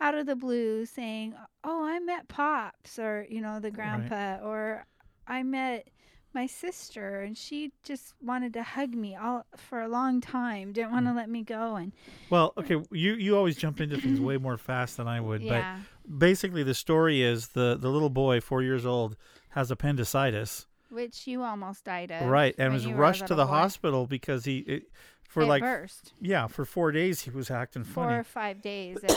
[0.00, 4.86] out of the blue saying, "Oh, I met pops," or you know, the grandpa, or
[5.26, 5.88] I met
[6.34, 10.92] my sister, and she just wanted to hug me all for a long time, didn't
[10.92, 11.16] want to mm.
[11.16, 11.92] let me go, and
[12.30, 15.42] well, okay, you you always jump into things way more fast than I would.
[15.42, 15.78] Yeah.
[16.06, 19.16] But basically, the story is the the little boy, four years old,
[19.50, 20.66] has appendicitis.
[20.90, 23.50] Which you almost died of, Right, and was you were a rushed to the boy.
[23.52, 24.90] hospital because he it,
[25.28, 26.12] for It like burst.
[26.20, 28.16] yeah for four days he was acting Four funny.
[28.18, 28.98] or five days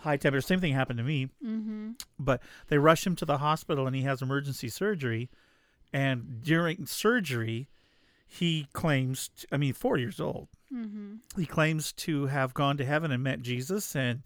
[0.00, 0.40] high temperature.
[0.46, 1.28] Same thing happened to me.
[1.44, 2.00] Mhm.
[2.18, 5.30] But they rush him to the hospital and he has emergency surgery.
[5.92, 7.68] And during surgery,
[8.28, 10.48] he claims—I mean, four years old.
[10.72, 11.18] Mhm.
[11.36, 14.22] He claims to have gone to heaven and met Jesus and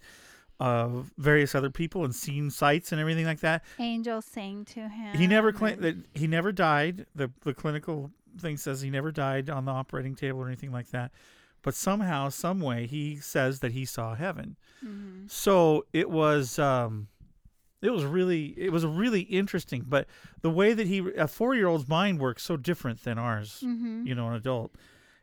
[0.61, 0.89] uh,
[1.19, 3.65] various other people and seen sights and everything like that.
[3.79, 5.17] Angel sang to him.
[5.17, 7.07] He never claimed that he never died.
[7.15, 10.91] The the clinical thing says he never died on the operating table or anything like
[10.91, 11.11] that.
[11.63, 14.57] But somehow, some way, he says that he saw heaven.
[14.85, 15.31] Mhm.
[15.31, 17.09] So it was um,
[17.83, 19.85] it was really it was really interesting.
[19.89, 20.07] But
[20.43, 24.07] the way that he a four year old's mind works so different than ours, Mhm.
[24.07, 24.75] you know, an adult,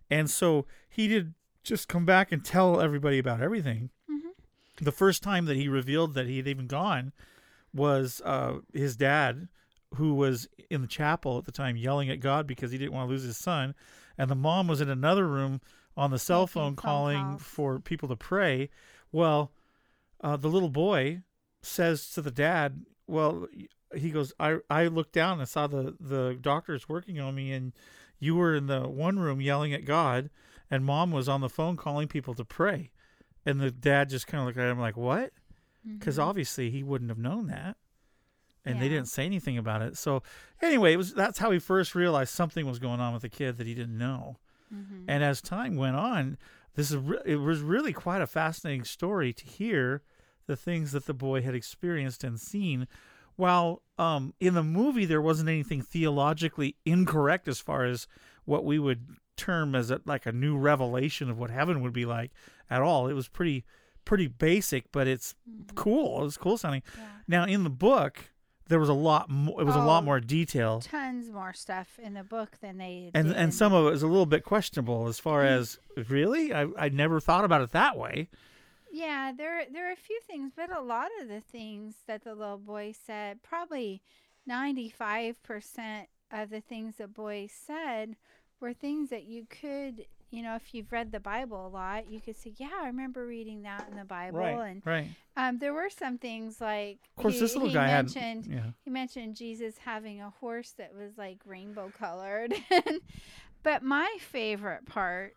[0.09, 3.91] and so he did just come back and tell everybody about everything.
[4.81, 7.13] The first time that he revealed that he had even gone
[7.73, 9.47] was uh, his dad,
[9.95, 13.07] who was in the chapel at the time yelling at God because he didn't want
[13.07, 13.75] to lose his son,
[14.17, 15.61] and the mom was in another room
[15.95, 17.41] on the cell phone phone calling calls.
[17.43, 18.69] for people to pray.
[19.11, 19.51] Well,
[20.21, 21.21] uh, the little boy
[21.61, 23.47] says to the dad, "Well,
[23.95, 27.73] he goes, I I looked down and saw the the doctors working on me, and
[28.19, 30.29] you were in the one room yelling at God,
[30.69, 32.91] and mom was on the phone calling people to pray."
[33.45, 35.33] And the dad just kind of looked at him like, "What?"
[35.85, 36.23] Because Mhm.
[36.23, 37.75] obviously he wouldn't have known that,
[38.65, 39.97] and they didn't say anything about it.
[39.97, 40.21] So
[40.61, 43.57] anyway, it was that's how he first realized something was going on with the kid
[43.57, 44.37] that he didn't know.
[44.71, 45.05] Mhm.
[45.07, 46.37] And as time went on,
[46.75, 50.03] this is re- it was really quite a fascinating story to hear
[50.45, 52.87] the things that the boy had experienced and seen.
[53.37, 58.07] While um, in the movie there wasn't anything theologically incorrect as far as
[58.45, 62.05] what we would term as a, like a new revelation of what heaven would be
[62.05, 62.31] like
[62.69, 63.07] at all.
[63.07, 63.65] It was pretty
[64.05, 65.75] pretty basic, but it's mm-hmm.
[65.75, 66.21] cool.
[66.21, 66.83] It was cool sounding.
[67.27, 68.31] Now in the book,
[68.67, 69.59] there was a lot more.
[69.59, 73.11] It was a lot Oh, more detail Tons more stuff in the book than they
[73.13, 75.59] and did and some of it was a little bit questionable as far mm-hmm.
[75.59, 78.29] as really I I never thought about it that way.
[78.91, 82.35] Yeah, there there are a few things, but a lot of the things that the
[82.35, 84.01] little boy said, probably
[84.45, 88.15] ninety five percent of the things the boy said
[88.61, 92.21] were things that you could, you know, if you've read the Bible a lot, you
[92.21, 95.07] could say, "Yeah, I remember reading that in the Bible." Right, and right.
[95.35, 98.45] um, there were some things like Of course, he, this little he guy had- mentioned
[98.45, 98.71] yeah.
[98.85, 102.53] he mentioned Jesus having a horse that was like rainbow colored.
[103.63, 105.33] but my favorite part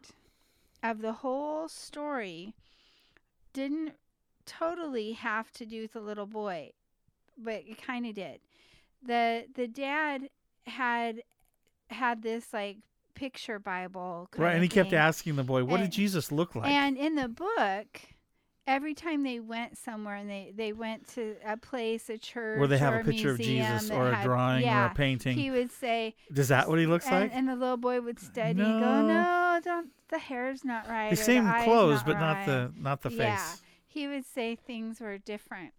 [0.83, 2.55] of the whole story
[3.53, 3.95] didn't
[4.47, 6.72] totally have to do with the little boy,
[7.39, 8.41] but it kind of did.
[9.03, 10.29] the The dad
[10.66, 11.22] had
[11.89, 12.79] had this like
[13.15, 16.71] picture Bible, Right, and he kept asking the boy, "What And- did Jesus look like?"
[16.71, 18.01] And in the book,
[18.67, 22.69] every time they went somewhere and they, they went to a place, a church, Where
[22.69, 25.71] they have a picture of Jesus or a had- drawing or a painting, he would
[25.71, 27.31] say, Is that what he looks and, like?
[27.35, 28.81] And the little boy would study, No.
[28.81, 29.91] go, no, don't.
[30.09, 31.11] The hair's not right.
[31.11, 33.55] The same eye's clothes, not but not the- not the face." Yeah,
[33.87, 35.73] he would say things were different,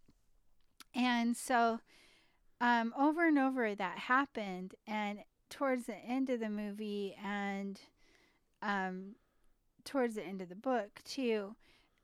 [0.93, 1.79] and so
[2.61, 5.19] um, over and over that happened, and
[5.55, 7.79] towards the end of the movie and
[8.61, 9.15] um,
[9.85, 11.55] towards the end of the book too,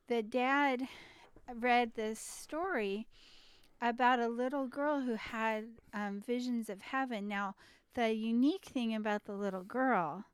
[0.08, 0.88] the dad
[1.54, 3.06] read this story
[3.82, 7.28] about a little girl who had um, visions of heaven.
[7.28, 7.54] Now,
[7.94, 10.24] the unique thing about the little girl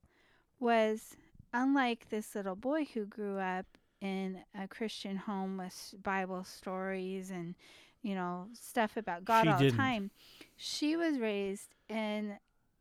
[0.61, 1.17] was,
[1.53, 3.67] unlike this little boy who grew up
[4.01, 7.57] in a Christian home with Bible stories and
[8.01, 10.13] you know stuff about God She all the time,
[10.57, 12.39] she was raised in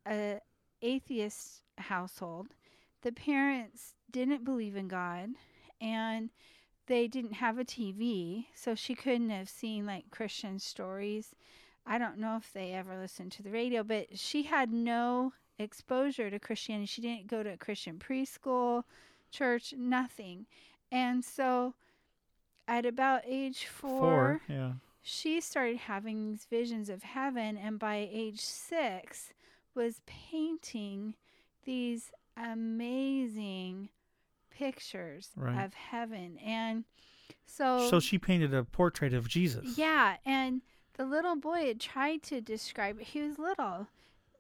[0.10, 0.42] a
[0.82, 2.48] atheist household.
[3.02, 5.30] The parents didn't believe in God,
[5.80, 6.30] and
[6.88, 11.36] they didn't have a TV, so she couldn't have seen like Christian stories.
[11.86, 16.30] I don't know if they ever listened to the radio, but she had no exposure
[16.30, 16.86] to Christianity.
[16.88, 18.84] She didn't go to a Christian preschool,
[19.32, 20.46] church, nothing.
[20.92, 21.76] And so
[22.68, 24.72] at about age four, Four, yeah.
[25.02, 29.34] she started having these visions of heaven and by age six
[29.78, 31.16] was painting
[31.64, 33.90] these amazing
[34.50, 35.64] pictures Right.
[35.64, 36.84] of heaven and
[37.46, 39.78] so so she painted a portrait of Jesus.
[39.78, 40.62] yeah and
[40.96, 43.88] the little boy had tried to describe it he was little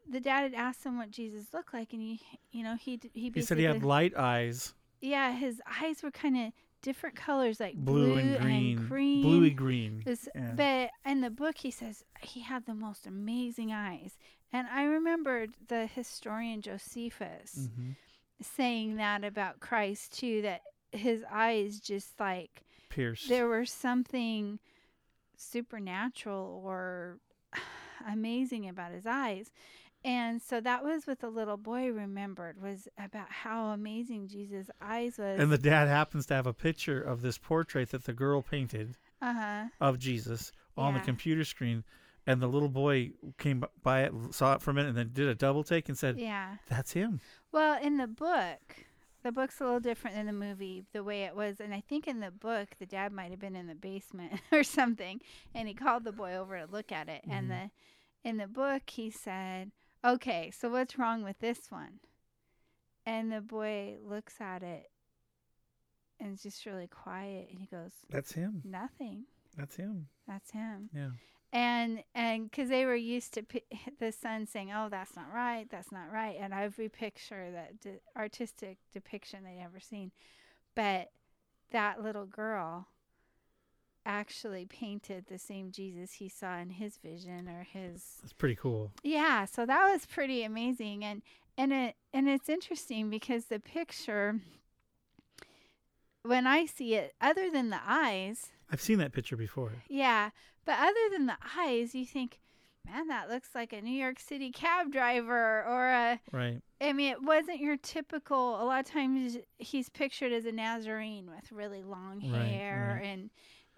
[0.09, 2.19] the dad had asked him what jesus looked like and he
[2.51, 6.35] you know he he, He said he had light eyes, yeah, his eyes were kind
[6.37, 8.87] of different colors, like Blue blue, and green.
[8.87, 10.53] green, Bluey green, yeah.
[10.55, 14.17] But in the book, he says he had the most amazing eyes,
[14.53, 17.95] and I remembered the historian Josephus Mhm.
[18.41, 20.41] saying that about Christ too.
[20.41, 23.27] That his eyes just like Pierced.
[23.29, 24.59] There was something
[25.35, 27.19] supernatural or
[28.07, 29.51] amazing about his eyes.
[30.03, 35.17] And so that was what the little boy remembered was about how amazing Jesus' eyes
[35.17, 35.39] was.
[35.39, 38.95] And the dad happens to have a picture of this portrait that the girl painted
[39.21, 39.65] uh-huh.
[39.81, 41.83] of Jesus on the computer screen.
[42.27, 45.27] And the little boy came by it, saw it for a minute, and then did
[45.29, 46.57] a double take and said, Yeah.
[46.67, 47.21] That's him.
[47.51, 48.85] Well, in the book,
[49.23, 51.59] the book's a little different than the movie, the way it was.
[51.61, 54.63] And I think in the book, the dad might have been in the basement or
[54.63, 55.21] something,
[55.55, 57.21] and he called the boy over to look at it.
[57.29, 57.71] And Mhm.
[58.23, 59.71] the in the book, he said,
[60.03, 61.99] "Okay, so what's wrong with this one?"
[63.05, 64.91] And the boy looks at it
[66.19, 68.61] and is just really quiet, and he goes, That's him.
[68.65, 69.25] Nothing.
[69.55, 70.07] That's him.
[70.27, 70.89] That's him.
[70.93, 71.11] Yeah.
[71.53, 73.61] And and because they were used to pi-
[73.99, 77.99] the son saying, "Oh, that's not right, that's not right," and every picture that d-
[78.15, 80.11] artistic depiction they'd ever seen,
[80.75, 81.11] but
[81.71, 82.87] that little girl
[84.05, 88.91] actually painted the same Jesus he saw in his vision or his That's pretty cool.
[89.03, 91.21] yeah, so that was pretty amazing and
[91.57, 94.39] and it and it's interesting because the picture
[96.27, 99.71] when I see it other than the eyes, I've seen that picture before.
[99.87, 100.31] yeah,
[100.65, 102.39] but other than the eyes, you think,
[102.85, 106.61] man, that looks like a New York City cab driver or a Right.
[106.81, 108.61] I mean, it wasn't your typical.
[108.61, 113.07] A lot of times, he's pictured as a Nazarene with really long hair, right.
[113.07, 113.29] and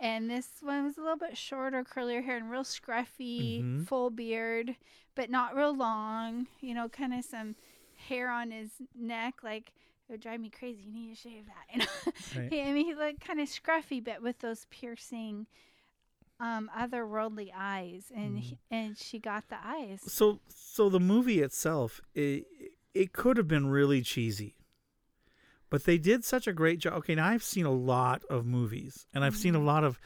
[0.02, 3.86] and this one was a little bit shorter, curlier hair, and real scruffy, Mhm.
[3.88, 4.76] full beard,
[5.16, 6.48] but not real long.
[6.62, 7.56] You know, kind of some
[8.08, 9.72] hair on his neck, like
[10.10, 10.82] it would drive me crazy.
[10.86, 11.70] You need to shave that.
[11.74, 11.86] You know,
[12.52, 12.68] Right.
[12.68, 15.46] I mean, he looked kind of scruffy, but with those piercing,
[16.40, 20.02] um, otherworldly eyes, and he, and she got the eyes.
[20.08, 22.46] So so the movie itself, it,
[22.94, 24.56] it could have been really cheesy.
[25.70, 26.94] But they did such a great job.
[27.00, 30.00] Okay, now I've seen a lot of movies and I've seen a lot of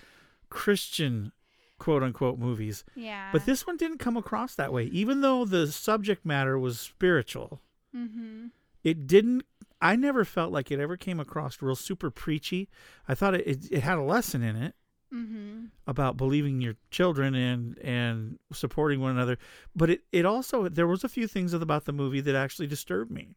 [0.49, 1.31] Christian
[1.79, 2.83] quote unquote movies.
[2.95, 3.29] Yeah.
[3.31, 4.85] But this one didn't come across that way.
[4.85, 7.61] Even though the subject matter was spiritual,
[7.95, 8.47] Mm-hmm.
[8.83, 9.43] it didn't
[9.83, 12.69] I never felt like it ever came across real super preachy.
[13.07, 14.75] I thought it, it, it had a lesson in it
[15.13, 15.65] Mm-hmm.
[15.85, 19.37] about believing your children and and supporting one another
[19.75, 23.11] but it, it also there was a few things about the movie that actually disturbed
[23.11, 23.35] me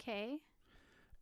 [0.00, 0.38] Okay.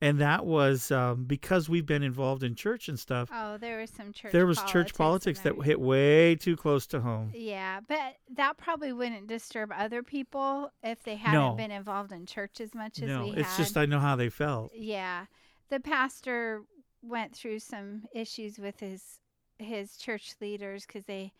[0.05, 3.91] And that was um, because we've been involved in church and stuff Oh, there was
[3.91, 4.33] some church.
[4.33, 8.93] there was church politics that hit way too close to home Yeah, but that probably
[8.93, 11.55] wouldn't disturb other people if they hadn't No.
[11.55, 13.63] been involved in church as much as no we it's had.
[13.65, 15.27] just i know how they felt Yeah,
[15.71, 16.63] the pastor
[17.03, 19.19] went through some issues with his
[19.59, 21.33] his church leaders because they.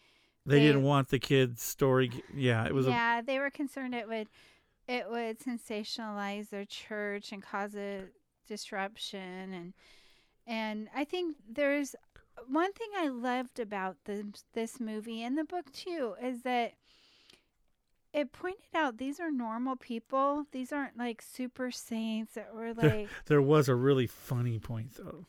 [0.47, 4.29] they, didn't want the kids story yeah it was yeah, they were concerned it would
[4.87, 8.03] it would sensationalize their church and cause a
[8.47, 9.73] disruption and
[10.47, 11.95] and I think there's
[12.49, 16.75] one thing I loved about this this movie and the book too is that
[18.13, 20.47] it pointed out these are normal people.
[20.53, 24.95] These aren't like super saints that were there, like there was a really funny point
[24.97, 25.27] though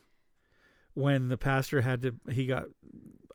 [0.94, 2.66] when the pastor had to he got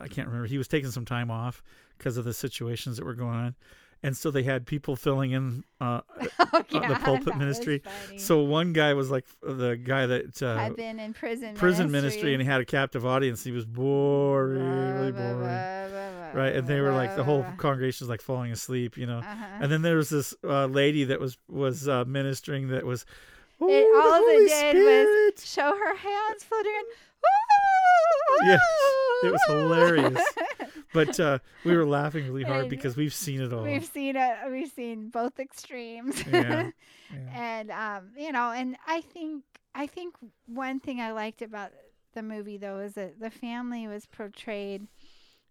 [0.00, 1.62] i can't remember he was taking some time off
[1.96, 3.54] because of the situations that were going on
[4.02, 6.00] and so they had people filling in uh,
[6.52, 7.82] Oh, uh, yeah, the pulpit ministry.
[8.16, 12.00] so one guy was like the guy that uh, had been in prison prison ministry.
[12.30, 13.44] ministry and he had a captive audience.
[13.44, 15.38] He was boring really boring.
[16.34, 19.18] right and they were like the whole congregation was like falling asleep you know.
[19.18, 19.46] Uh-huh.
[19.60, 23.06] and then there was this uh, lady that was was uh, ministering that was It,
[23.60, 26.84] "Oh, the Holy did was show her hands fluttering.
[28.44, 28.60] yes
[29.24, 30.22] it was hilarious
[30.92, 34.16] but uh, we were laughing really hard And because we've seen it all We've seen
[34.16, 34.36] it.
[34.50, 36.24] We've seen both extremes.
[36.26, 36.70] Yeah,
[37.34, 40.14] and um, you know, and I think I think
[40.46, 41.70] one thing I liked about
[42.14, 44.86] the movie though is that the family was portrayed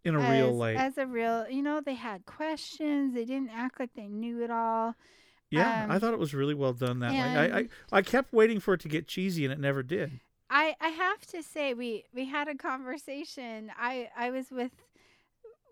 [0.03, 1.47] in a real as- light as a real.
[1.49, 3.13] You know, they had questions.
[3.13, 4.95] They didn't act like they knew it all.
[5.51, 8.31] yeah i Um, thought it was really well done that way I, I i kept
[8.33, 10.19] waiting for it to get cheesy and it never did
[10.51, 13.71] I I have to say we we had a conversation.
[13.77, 14.71] I I was with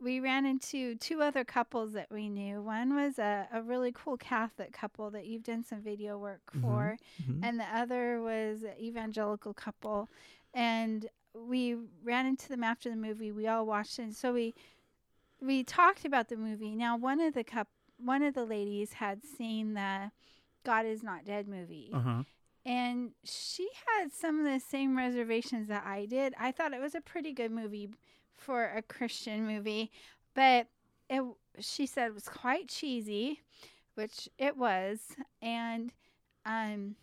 [0.01, 2.61] we ran into two other couples that we knew.
[2.61, 6.61] One was a, a really cool Catholic couple that you've done some video work Mhm,
[6.61, 7.39] for, mhm.
[7.43, 10.07] and the other was an evangelical couple.
[10.53, 13.31] And we ran into them after the movie.
[13.31, 14.03] We all watched it.
[14.03, 14.53] And so we
[15.39, 16.75] we talked about the movie.
[16.75, 17.67] Now one of the cup
[17.97, 20.11] one of the ladies had seen the
[20.63, 22.23] God is Not Dead movie uh-huh
[22.65, 26.33] and she had some of the same reservations that I did.
[26.37, 27.89] I thought it was a pretty good movie
[28.47, 29.91] for a Christian movie,
[30.33, 30.67] but
[31.09, 31.21] it
[31.59, 33.41] she said it was quite cheesy,
[33.95, 34.99] which it was,
[35.41, 35.91] and
[36.45, 36.95] um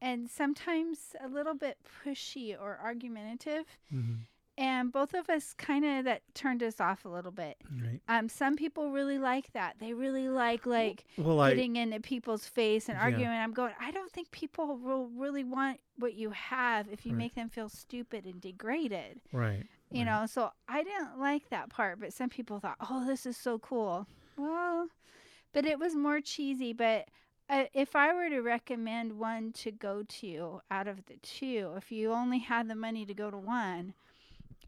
[0.00, 3.64] and sometimes a little bit pushy or argumentative.
[3.92, 4.20] Mhm.
[4.58, 7.58] And both of us kind of that turned us off a little bit.
[7.70, 8.00] Right.
[8.08, 9.76] Um, some people really like that.
[9.80, 13.02] They really like like Well, I- getting into people's face and Yeah.
[13.04, 13.28] arguing.
[13.36, 13.74] I'm going.
[13.78, 17.18] I don't think people will really want what you have if you Right.
[17.18, 19.20] make them feel stupid and degraded.
[19.32, 20.26] right You know.
[20.26, 24.06] So I didn't like that part, but some people thought, "Oh, this is so cool."
[24.36, 24.88] Well,
[25.52, 26.72] but it was more cheesy.
[26.72, 27.08] But
[27.48, 31.92] uh, if I were to recommend one to go to out of the two, if
[31.92, 33.94] you only had the money to go to one,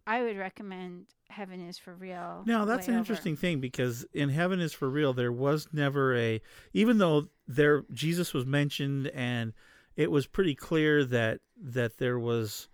[0.06, 2.42] I would recommend Heaven is for Real.
[2.46, 3.00] Now that's an over.
[3.00, 6.40] interesting thing because in Heaven is for real, there was never a
[6.72, 9.52] even though there Jesus was mentioned and
[9.96, 12.68] it was pretty clear that that there was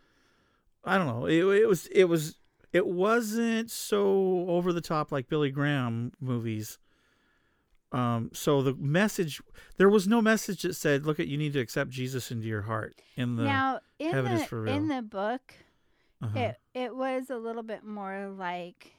[0.84, 2.36] I don't know it, it was it was
[2.72, 6.78] it wasn't so over the top like Billy Graham movies.
[7.92, 9.40] Um, so the message
[9.76, 12.62] there was no message that said, "Look, at you need to accept Jesus into your
[12.62, 14.74] heart." In the now in heaven the is for real.
[14.74, 15.54] in the book,
[16.20, 16.38] Uh-huh.
[16.38, 18.96] it it was a little bit more like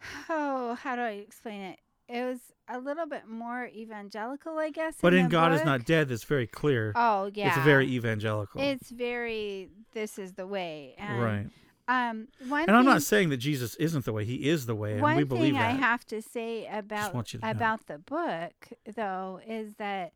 [0.28, 1.78] oh, how do I explain it?
[2.08, 2.38] It was
[2.68, 4.96] a little bit more evangelical, I guess.
[5.00, 6.08] but in in God is not dead.
[6.08, 6.92] That's very clear.
[6.94, 8.60] Oh yeah, it's very evangelical.
[8.60, 11.46] It's very this is the way, and, right.
[11.88, 14.24] Um, one And I'm not saying that Jesus isn't the way.
[14.26, 15.60] He is the way, and we believe that.
[15.60, 17.50] one thing I have to say about to know.
[17.50, 20.12] about the book though is that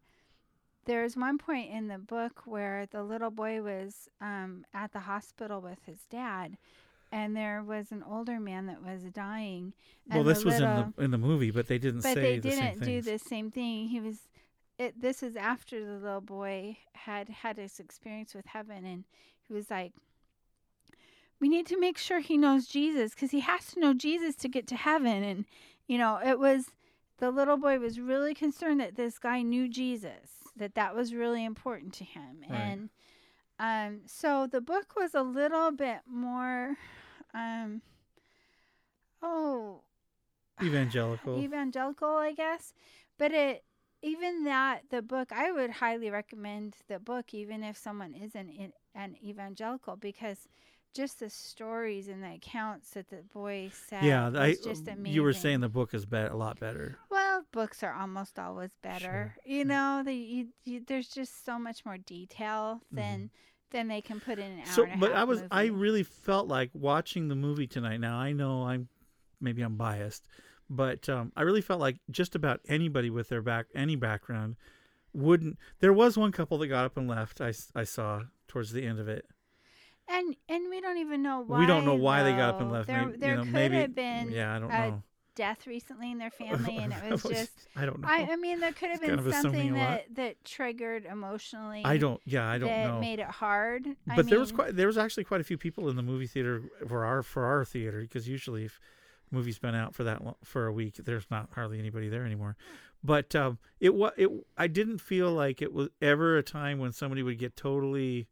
[0.85, 5.61] there's one point in the book where the little boy was um, at the hospital
[5.61, 6.57] with his dad,
[7.13, 9.75] and there was an older man that was dying.
[10.11, 12.39] well, this was little, in the in the movie, but they didn't but say they
[12.39, 13.05] the didn't do things.
[13.07, 13.89] the same thing.
[13.89, 14.17] He was.
[14.79, 19.05] It, this was after the little boy had had his experience with heaven, and
[19.47, 19.93] he was like,
[21.41, 24.49] "We need to make sure he knows Jesus because he has to know Jesus to
[24.49, 25.45] get to heaven." And
[25.87, 26.67] you know, it was
[27.19, 31.45] the little boy was really concerned that this guy knew Jesus, that that was really
[31.45, 32.59] important to him, Right.
[32.59, 32.91] and
[33.61, 36.77] um, so the book was a little bit more,
[37.35, 37.83] um,
[39.23, 39.81] oh,
[40.63, 41.39] Evangelical.
[41.43, 42.73] evangelical, I guess.
[43.19, 43.65] But it
[44.03, 48.73] even that the book I would highly recommend the book even if someone isn't in,
[48.95, 50.49] an evangelical because
[50.95, 55.07] just the stories and the accounts that the boy said yeah, I, just amazing.
[55.07, 56.99] you were saying the book is be- a lot better.
[57.11, 59.35] well, books are almost always better.
[59.47, 63.31] You know, they you, you, there's just so much more detail than
[63.73, 64.67] than they can put in an hour.
[64.67, 65.49] So, but I was, movie.
[65.51, 67.99] I really felt like watching the movie tonight.
[67.99, 68.89] Now I know I'm,
[69.41, 70.27] maybe I'm biased,
[70.71, 74.57] but um, I really felt like just about anybody with their back, any background,
[75.13, 75.59] wouldn't.
[75.81, 77.41] There was one couple that got up and left.
[77.41, 79.27] I I saw towards the end of it.
[80.09, 81.59] And and we don't even know why.
[81.59, 82.87] we don't know why they got up and left.
[82.87, 85.03] There, maybe, there you know, could maybe, have been Yeah, I don't know.
[85.35, 87.51] Death recently in their family, and it was just.
[87.77, 88.09] I don't know.
[88.09, 91.83] I, I mean, there could have been kind of assuming something that that triggered emotionally.
[91.85, 93.01] I don't- yeah, I don't that know.
[93.01, 93.87] made it hard.
[94.09, 96.27] I But there was quite there was actually quite a few people in the movie
[96.27, 98.79] theater for our for our theater because usually if
[99.31, 102.57] movie's been out for that long, for a week there's not hardly anybody there anymore.
[103.05, 106.93] But um, it was it I didn't feel like it was ever a time when
[106.93, 108.29] somebody would get totally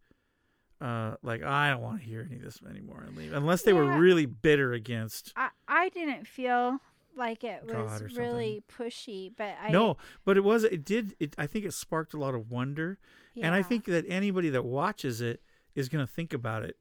[0.80, 3.72] uh, like I don't want to hear any of this anymore and leave unless they
[3.72, 3.78] Yeah.
[3.78, 5.32] were really bitter against.
[5.36, 6.78] I I didn't feel
[7.20, 11.46] like it was really pushy, but I no, but it was it did it I
[11.46, 12.98] think it sparked a lot of wonder.
[13.42, 15.40] And I think that anybody that watches it
[15.74, 16.76] is going to think about it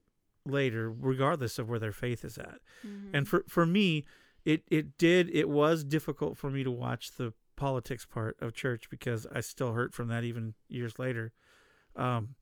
[0.45, 2.59] later regardless of where their faith is at.
[2.85, 3.15] Mm-hmm.
[3.15, 4.05] And for for me,
[4.45, 8.89] it it did it was difficult for me to watch the politics part of church
[8.89, 11.33] because I still hurt from that even years later.
[11.95, 12.35] Um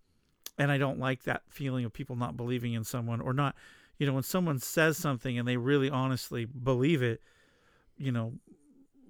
[0.58, 3.56] and I don't like that feeling of people not believing in someone or not
[3.98, 7.22] you know when someone says something and they really honestly believe it,
[7.98, 8.34] you know,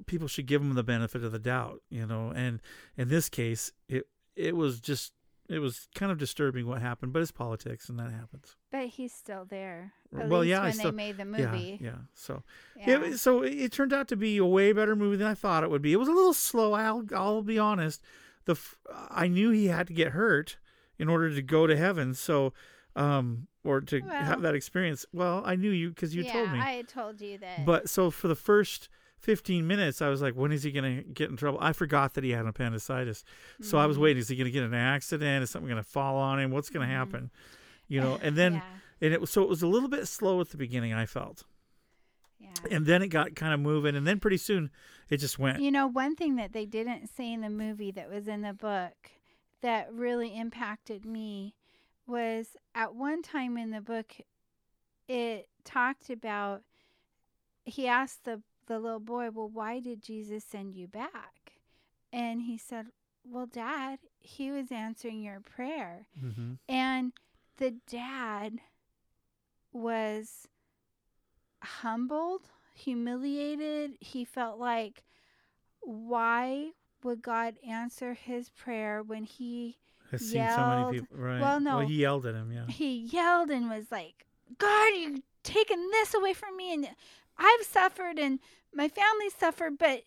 [0.06, 2.32] people should give them the benefit of the doubt, you know.
[2.36, 2.62] And
[2.98, 5.14] in this case, it it was just
[5.50, 8.56] it was kind of disturbing what happened, but it's politics and that happens.
[8.72, 9.94] but he's still there.
[10.18, 11.80] At well, least yeah, when still, they made the movie.
[11.82, 12.44] Yeah, so
[12.76, 13.02] Yeah.
[13.02, 15.70] It, so it, turned out to be a way better movie than I thought it
[15.70, 15.94] would be.
[15.94, 16.74] It was a little slow.
[16.74, 18.02] I'll I'll be honest.
[18.46, 18.58] The
[19.10, 20.58] I knew he had to get hurt
[21.00, 22.14] in order to go to heaven.
[22.14, 22.54] So,
[22.96, 25.06] um, or to have that experience.
[25.14, 26.60] Well, I knew you because you yeah, told me.
[26.60, 27.66] I had told you that.
[27.66, 28.90] But so for the first
[29.20, 31.60] 15 minutes, I was like, when is he going to get in trouble?
[31.62, 33.24] I forgot that he had appendicitis.
[33.62, 34.02] So I was Mhm.
[34.02, 34.20] waiting.
[34.22, 35.44] Is he going to get an accident?
[35.44, 36.52] Is something going to fall on him?
[36.52, 37.32] What's going to happen?
[37.88, 38.62] You know, and then, Yeah.
[39.02, 41.44] and it was, so it was a little bit slow at the beginning, I felt.
[42.40, 42.50] Yeah.
[42.70, 43.96] And then it got kind of moving.
[43.96, 44.70] And then pretty soon
[45.10, 45.60] it just went.
[45.62, 48.54] You know, one thing that they didn't say in the movie that was in the
[48.54, 49.12] book
[49.62, 51.56] that really impacted me
[52.08, 54.16] was at one time in the book,
[55.08, 56.64] it talked about,
[57.66, 61.54] he asked the, the little boy, Well, why did Jesus send you back?
[62.14, 62.88] And he said,
[63.26, 66.08] Well, Dad, he was answering your prayer.
[66.22, 66.58] Mhm.
[66.70, 67.14] And
[67.58, 68.60] the dad
[69.74, 70.48] was
[71.62, 72.44] humbled,
[72.74, 73.98] humiliated.
[74.00, 75.04] He felt like,
[75.82, 76.72] why
[77.04, 79.78] would God answer his prayer when he
[80.12, 80.56] Has seen yelled?
[80.56, 81.18] so many people.
[81.18, 81.42] Right.
[81.42, 81.80] Well, no.
[81.80, 82.52] he yelled at him.
[82.52, 82.68] Yeah.
[82.68, 84.26] He yelled and was like,
[84.58, 86.88] God, you're taking this away from me, and
[87.38, 88.40] I've suffered, and
[88.74, 90.04] my family suffered, but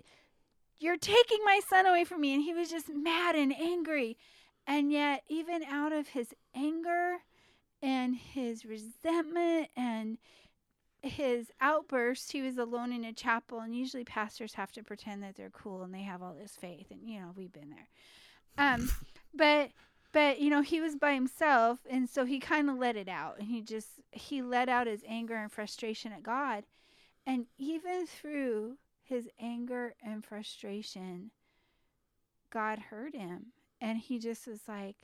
[0.79, 2.35] you're taking my son away from me.
[2.35, 4.17] And he was just mad and angry.
[4.67, 7.19] And yet, even out of his anger
[7.83, 10.19] and his resentment and
[11.03, 13.61] his outburst, he was alone in a chapel.
[13.61, 16.87] And usually, pastors have to pretend that they're cool and they have all this faith.
[16.91, 17.89] And, you know, we've been there.
[18.59, 18.91] Um,
[19.35, 19.71] but
[20.13, 23.39] but you know he was by himself and so he kind of let it out
[23.39, 26.65] and he just he let out his anger and frustration at god.
[27.27, 31.31] And even through his anger and frustration
[32.51, 33.47] god heard him
[33.81, 34.97] and he just was like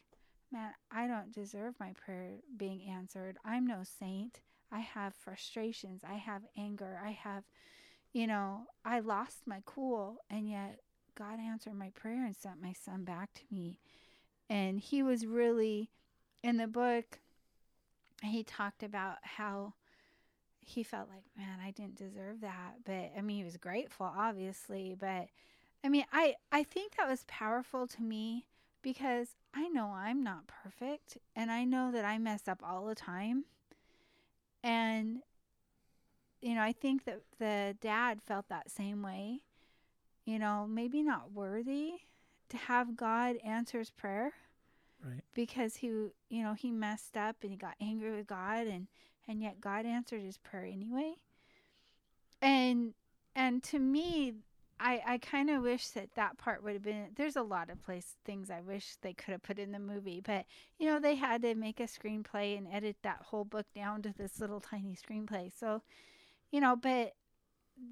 [0.51, 3.37] man i don't deserve my prayer being answered.
[3.45, 4.41] I'm no saint.
[4.73, 6.03] I have frustrations.
[6.03, 7.01] I have anger.
[7.05, 7.45] I have
[8.13, 10.81] you know i lost my cool and yet
[11.15, 13.79] god answered my prayer and sent my son back to me
[14.49, 15.91] and he was really
[16.43, 17.19] in the book
[18.23, 19.75] he talked about how
[20.61, 22.75] he felt like man i didn't deserve that.
[22.85, 25.29] But i mean he was grateful obviously but
[25.85, 28.47] i mean i i think that was powerful to me
[28.83, 32.95] because i know i'm not perfect and i know that i mess up all the
[32.95, 33.45] time.
[34.65, 35.19] And
[36.41, 39.41] you know i think that the dad felt that same way
[40.25, 41.95] you know maybe not worthy
[42.51, 44.33] to have God answer his prayer.
[45.05, 45.23] Right.
[45.35, 48.89] Because he, you know, he messed up and he got angry with God and
[49.29, 51.15] and yet God answered his prayer anyway.
[52.41, 52.95] And
[53.35, 54.35] and to me,
[54.81, 57.83] I I kind of wish that that part would have been there's a lot of
[57.83, 60.45] place things I wish they could have put in the movie, but
[60.79, 64.15] you know, they had to make a screenplay and edit that whole book down to
[64.17, 65.51] this little tiny screenplay.
[65.57, 65.83] So,
[66.51, 67.15] you know, but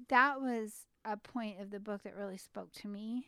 [0.09, 3.27] that was a point of the book that really spoke to me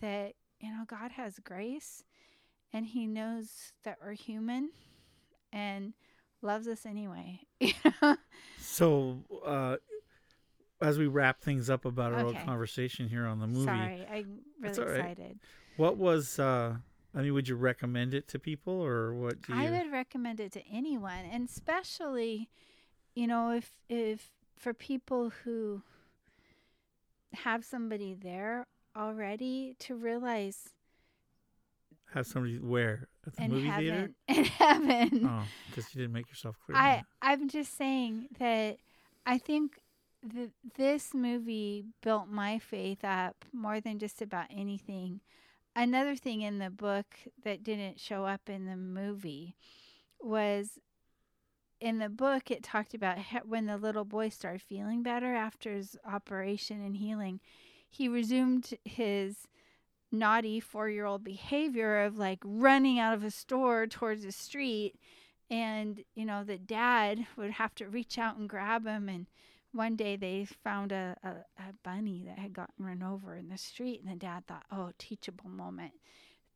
[0.00, 2.04] that you know, God has grace
[2.72, 4.70] and He knows that we're human
[5.52, 5.94] and
[6.42, 7.40] loves us anyway.
[8.58, 9.76] So, uh,
[10.82, 14.40] as we wrap things up about our old conversation here on the movie, Sorry, I'm
[14.60, 14.98] really right.
[14.98, 15.38] excited.
[15.76, 16.38] What was?
[16.38, 16.76] Uh,
[17.14, 19.40] I mean, would you recommend it to people, or what?
[19.42, 19.60] Do you?
[19.60, 22.50] I would recommend it to anyone, and especially,
[23.14, 25.82] you know, if if for people who
[27.32, 30.70] have somebody there already to realize
[32.12, 34.12] have somebody where at the in movie heaven, theater?
[34.28, 36.76] in heaven, Oh, because you didn't make yourself clear.
[36.78, 38.78] I I'm just saying that
[39.26, 39.80] I think
[40.32, 45.20] th- this movie built my faith up more than just about anything.
[45.74, 47.06] Another thing in the book
[47.44, 49.56] that didn't show up in the movie
[50.20, 50.78] was
[51.80, 55.96] in the book it talked about when the little boy started feeling better after his
[56.10, 57.40] operation and healing
[57.88, 59.48] he resumed his
[60.12, 64.94] naughty four year old behavior of like running out of a store towards the street
[65.50, 69.08] and you know the dad would have to reach out and grab him.
[69.08, 69.26] And
[69.72, 71.28] one day they found a, a,
[71.58, 74.02] a bunny that had gotten run over in the street.
[74.02, 75.92] And the dad thought oh teachable moment.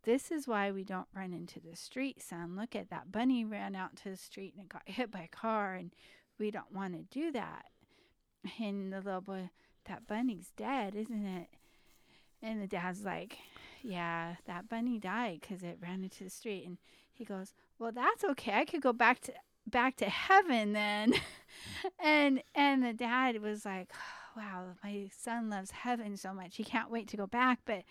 [0.04, 2.56] This is why we don't run into the street son.
[2.56, 5.74] Look at that bunny ran out to the street and got hit by a car
[5.74, 5.92] and
[6.38, 7.66] we don't want to do that.
[8.58, 9.50] And the little boy
[9.90, 11.48] that bunny's dead isn't it
[12.42, 13.38] and the dad's like,
[13.82, 16.78] "Yeah, that bunny died because it ran into the street." And
[17.12, 18.54] he goes, "Well, that's okay.
[18.54, 19.34] I could go back to
[19.66, 21.14] back to heaven then."
[21.98, 23.92] and and the dad was like,
[24.36, 26.56] "Wow, my son loves heaven so much.
[26.56, 27.84] He can't wait to go back." But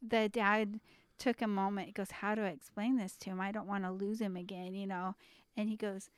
[0.00, 0.80] the dad
[1.18, 1.88] took a moment.
[1.88, 3.40] He goes, "How do I explain this to him?
[3.40, 5.16] I don't want to lose him again, you know."
[5.56, 6.10] And he goes,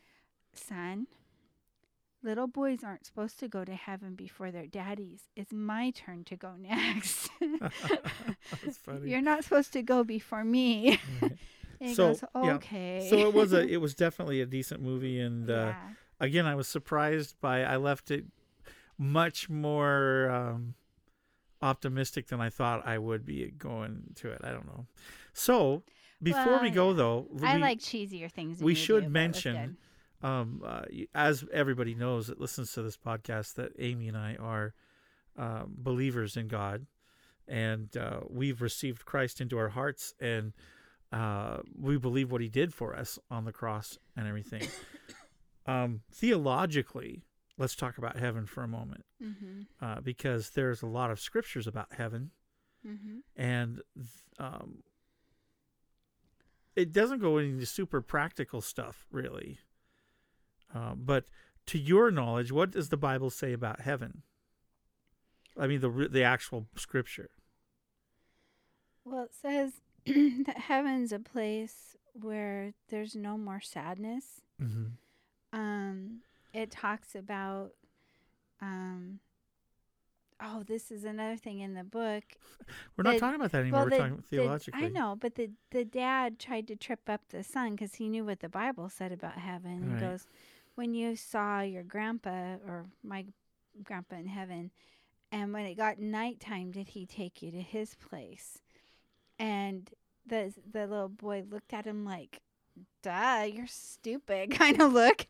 [0.52, 1.06] "Son,
[2.24, 5.20] little boys aren't supposed to go to heaven before their daddies.
[5.36, 7.28] It's my turn to go next.
[8.62, 9.10] That's funny.
[9.10, 10.98] You're not supposed to go before me.
[11.20, 11.38] and
[11.80, 12.54] he goes, yeah.
[12.54, 13.06] okay.
[13.10, 15.74] So it was a it was definitely a decent movie, and uh, Yeah.
[16.20, 18.24] again, I was surprised by I left it
[18.98, 20.74] much more um,
[21.62, 24.40] optimistic than I thought I would be going to it.
[24.44, 24.86] I don't know.
[25.32, 25.82] So
[26.22, 26.96] before we go yeah.
[26.96, 29.76] though, I we- like cheesier things We do, should but it was mention,
[30.24, 30.82] um, uh,
[31.14, 34.74] as everybody knows that listens to this podcast, that Amy and I are
[35.36, 36.86] um, believers in God,
[37.46, 40.52] and uh, we've received Christ into our hearts, and
[41.12, 44.62] uh, we believe what He did for us on the cross and everything.
[45.66, 47.22] um, theologically,
[47.58, 49.66] let's talk about heaven for a moment, Mhm.
[49.80, 52.30] uh, because there's a lot of scriptures about heaven,
[52.86, 53.20] Mhm.
[53.36, 53.82] and
[54.38, 54.82] um,
[56.76, 59.58] it doesn't go into super practical stuff really.
[60.74, 61.24] Um, but
[61.66, 64.22] to your knowledge, what does the Bible say about heaven?
[65.58, 67.30] I mean, the the actual scripture.
[69.04, 69.74] Well, it says
[70.46, 74.40] that heaven's a place where there's no more sadness.
[74.60, 74.92] Mhm.
[75.52, 76.20] Um,
[76.52, 77.72] it talks about,
[78.60, 79.20] um,
[80.40, 82.24] oh, this is another thing in the book.
[82.96, 83.84] We're not The- talking about that anymore.
[83.84, 84.84] We're the- talking the- theologically.
[84.84, 88.24] I know, but the the dad tried to trip up the son because he knew
[88.24, 89.90] what the Bible said about heaven.
[89.92, 90.00] Right.
[90.02, 90.26] He goes,
[90.74, 93.26] "When you saw your grandpa or my
[93.82, 94.70] grandpa in heaven,
[95.30, 98.58] and when it got nighttime, did he take you to his place?"
[99.38, 99.90] And
[100.26, 102.40] the the little boy looked at him like,
[103.02, 105.26] "Duh, you're stupid," kind of look.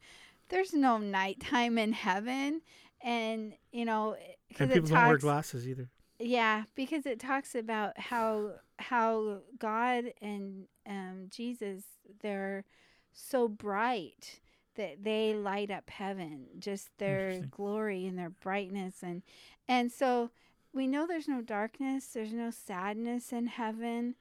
[0.49, 2.63] There's no nighttime in heaven,
[3.01, 4.17] and you know,
[4.49, 5.91] because And people don't wear glasses either.
[6.19, 11.85] Yeah, because it talks about how how God and um, Jesus
[12.21, 12.65] they're
[13.13, 14.41] so bright
[14.77, 19.23] that they light up heaven, just their glory and their brightness and
[19.69, 20.31] and so
[20.73, 24.15] we know there's no darkness, there's no sadness in heaven.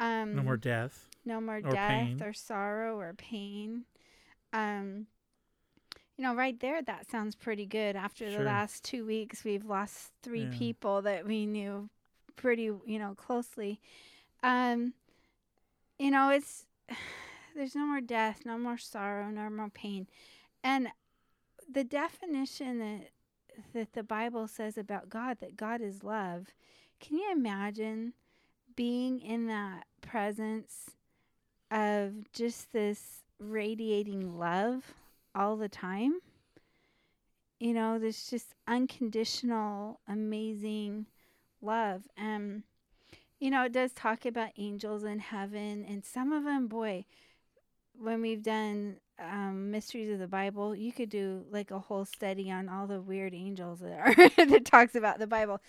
[0.00, 1.08] Um No more death.
[1.24, 2.22] no more or death pain.
[2.22, 3.84] or sorrow or pain.
[4.52, 5.06] Um,
[6.16, 7.94] you know, right there, that sounds pretty good.
[7.94, 10.58] After the last two weeks, we've lost three Yeah.
[10.58, 11.90] people that we knew
[12.34, 13.80] pretty, you know, closely.
[14.42, 14.94] Um,
[15.98, 16.64] you know, it's
[17.58, 20.06] there's no more death, no more sorrow, no more pain,
[20.62, 20.88] and
[21.70, 23.10] the definition that
[23.74, 26.54] that the Bible says about God, that God is love.
[27.00, 28.12] Can you imagine
[28.76, 30.90] being in that presence
[31.70, 34.94] of just this radiating love
[35.34, 36.20] all the time?
[37.58, 41.06] You know, this just unconditional, amazing
[41.60, 42.02] love.
[42.16, 42.62] Um,
[43.40, 47.04] you know, it does talk about angels in heaven, and some of them, boy,
[48.00, 52.50] when we've done um, mysteries of the Bible, you could do like a whole study
[52.50, 54.14] on all the weird angels that are
[54.46, 55.60] that talks about the Bible.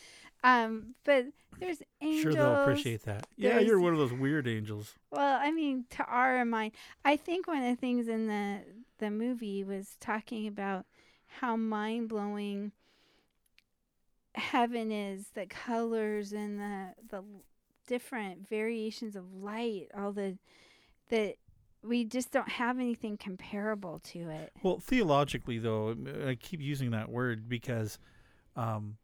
[0.43, 1.25] Um, but
[1.59, 2.21] there's angels.
[2.21, 3.27] Sure, they'll appreciate that.
[3.35, 4.93] Yeah, you're one of those weird angels.
[5.11, 6.73] Well, I mean, to our mind,
[7.03, 8.59] I think one of the things in the
[8.99, 10.85] the movie was talking about
[11.27, 12.71] how mind blowing
[14.35, 17.23] heaven is, the colors and the the
[17.87, 20.37] different variations of light, all the
[21.09, 21.35] that
[21.83, 24.51] we just don't have anything comparable to it.
[24.63, 27.97] Well, theologically, though, I keep using that word because
[28.55, 28.97] um,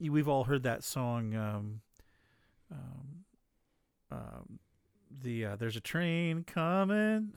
[0.00, 1.34] we've all heard that song.
[1.34, 1.80] Um,
[2.72, 3.24] um,
[4.10, 4.58] um,
[5.22, 7.32] the uh, there's a train coming.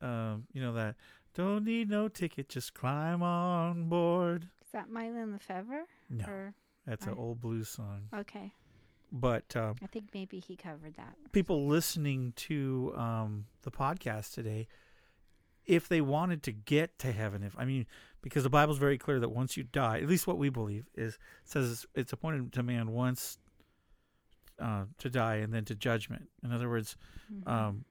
[0.00, 0.96] Um, you know that
[1.34, 4.48] don't need no ticket, just climb on board.
[4.64, 5.82] Is that Mylon LeFevre?
[6.10, 6.54] No, Or,
[6.86, 8.08] that's I- an old blues song.
[8.14, 8.52] Okay.
[9.16, 11.14] But um, I think maybe he covered that.
[11.30, 14.66] people listening to um, the podcast today,
[15.66, 17.86] if they wanted to get to heaven, if I mean,
[18.22, 21.16] because the Bible's very clear that once you die, at least what we believe is
[21.44, 23.38] says it's appointed to man once
[24.58, 26.28] uh, to die and then to judgment.
[26.42, 26.96] In other words,
[27.32, 27.48] Mhm.
[27.48, 27.84] um,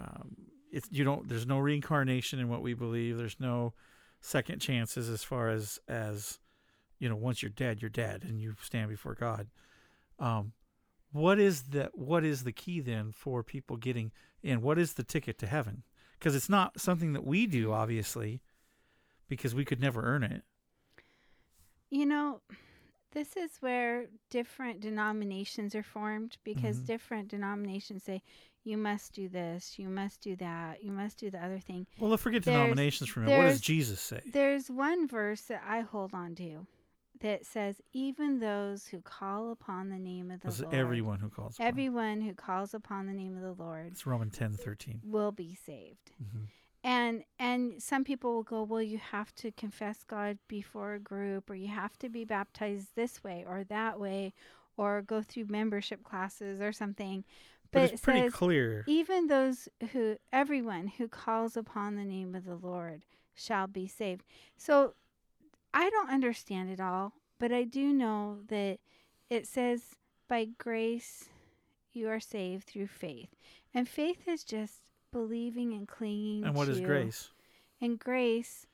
[0.00, 0.36] um,
[0.72, 1.28] it's you don't.
[1.28, 3.16] There's no reincarnation in what we believe.
[3.18, 3.72] There's no
[4.20, 6.40] second chances as far as as
[6.98, 7.14] you know.
[7.16, 9.46] Once you're dead, you're dead, and you stand before God.
[10.20, 10.52] Um,
[11.12, 14.12] what is the what is the key then for people getting
[14.42, 14.60] in?
[14.62, 15.82] What is the ticket to heaven?
[16.18, 18.42] Because it's not something that we do, obviously,
[19.28, 20.42] because we could never earn it.
[21.88, 22.40] You know,
[23.12, 26.86] this is where different denominations are formed because Mhm.
[26.86, 28.22] different denominations say
[28.62, 31.86] you must do this, you must do that, you must do the other thing.
[31.98, 33.38] Well, let's forget There's- denominations for a minute.
[33.38, 34.20] What does Jesus say?
[34.26, 36.66] There's one verse that I hold on to
[37.20, 41.56] that says, "Even those who call upon the name of the Lord, everyone who calls
[41.56, 41.66] upon.
[41.66, 45.00] everyone who calls upon the name of the Lord It's Romans ten thirteen.
[45.04, 46.48] will be saved." Mhm.
[46.82, 51.50] And and some people will go, well, you have to confess God before a group,
[51.50, 54.32] or you have to be baptized this way or that way,
[54.78, 57.24] or go through membership classes or something.
[57.70, 58.84] But But, it's it pretty says, clear.
[58.88, 63.04] Even those who, everyone who calls upon the name of the Lord
[63.34, 64.24] shall be saved.
[64.56, 64.94] So
[65.72, 68.78] I don't understand it all, but I do know that
[69.28, 69.82] it says,
[70.28, 71.26] by grace
[71.92, 73.28] you are saved through faith.
[73.74, 74.80] And faith is just
[75.12, 77.30] believing and clinging And what to is grace?
[77.80, 78.66] And grace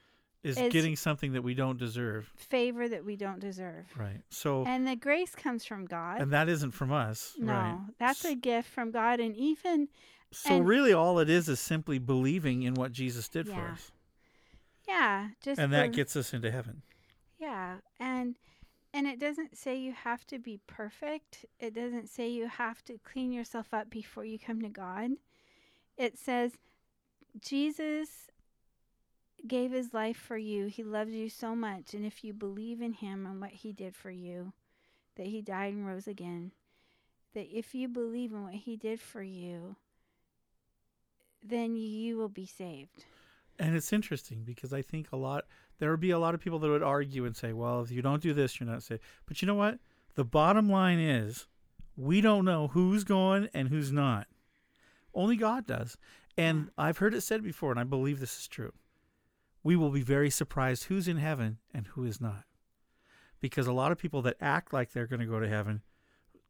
[0.43, 2.31] Is is getting something that we don't deserve.
[2.37, 3.87] favor that we don't deserve.
[3.97, 4.21] Right.
[4.31, 6.21] So And the grace comes from God.
[6.21, 7.35] and that isn't from us.
[7.39, 7.79] no, Right.
[7.99, 9.21] that's a gift from God.
[9.21, 9.89] And even
[10.33, 13.93] So and- really all it is is simply believing in what Jesus did for us.
[14.87, 16.83] Yeah, just And that gets us into heaven.
[17.39, 18.37] Yeah, and
[18.95, 21.45] and it doesn't say you have to be perfect.
[21.61, 25.13] It doesn't say you have to clean yourself up before you come to God.
[25.99, 26.53] It says
[27.39, 28.09] Jesus
[29.47, 30.67] gave his life for you.
[30.67, 33.95] He loves you so much, and if you believe in him and what he did
[33.95, 34.53] for you,
[35.17, 36.53] that he died and rose again,
[37.35, 39.77] that if you believe in what he did for you,
[41.43, 43.05] then you will be saved.
[43.59, 45.45] And it's interesting because I think a lot
[45.79, 48.03] there would be a lot of people that would argue and say, "Well, if you
[48.03, 49.79] don't do this, you're not saved." But you know what?
[50.15, 51.47] The bottom line is
[51.97, 54.27] we don't know who's going and who's not.
[55.15, 55.97] Only God does.
[56.37, 58.73] And I've heard it said before and I believe this is true.
[59.63, 62.45] We will be very surprised who's in heaven and who is not.
[63.41, 65.83] Because a lot of people that act like they're going to go to heaven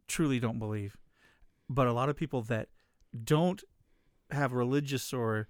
[0.09, 0.97] truly don't believe.
[1.69, 2.69] But a lot of people that
[3.25, 3.63] don't
[4.31, 5.49] have religious or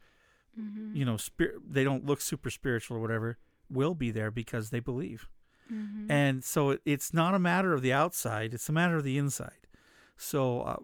[0.59, 0.97] Mhm.
[0.97, 3.39] you know spirit they don't look super spiritual or whatever
[3.69, 5.29] will be there because they believe
[5.71, 6.11] Mhm.
[6.11, 9.19] and so it, it's not a matter of the outside it's a matter of the
[9.19, 9.67] inside
[10.17, 10.77] so uh,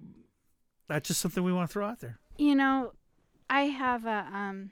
[0.89, 2.93] that's just something we want to throw out there You know,
[3.49, 4.70] I have a um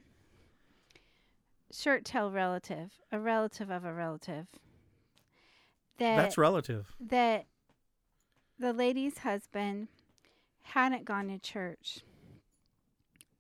[1.72, 4.46] shirt tail relative, a relative of a relative.
[5.98, 6.92] That That's relative.
[6.98, 7.46] That
[8.58, 9.88] the lady's husband
[10.62, 12.00] hadn't gone to church.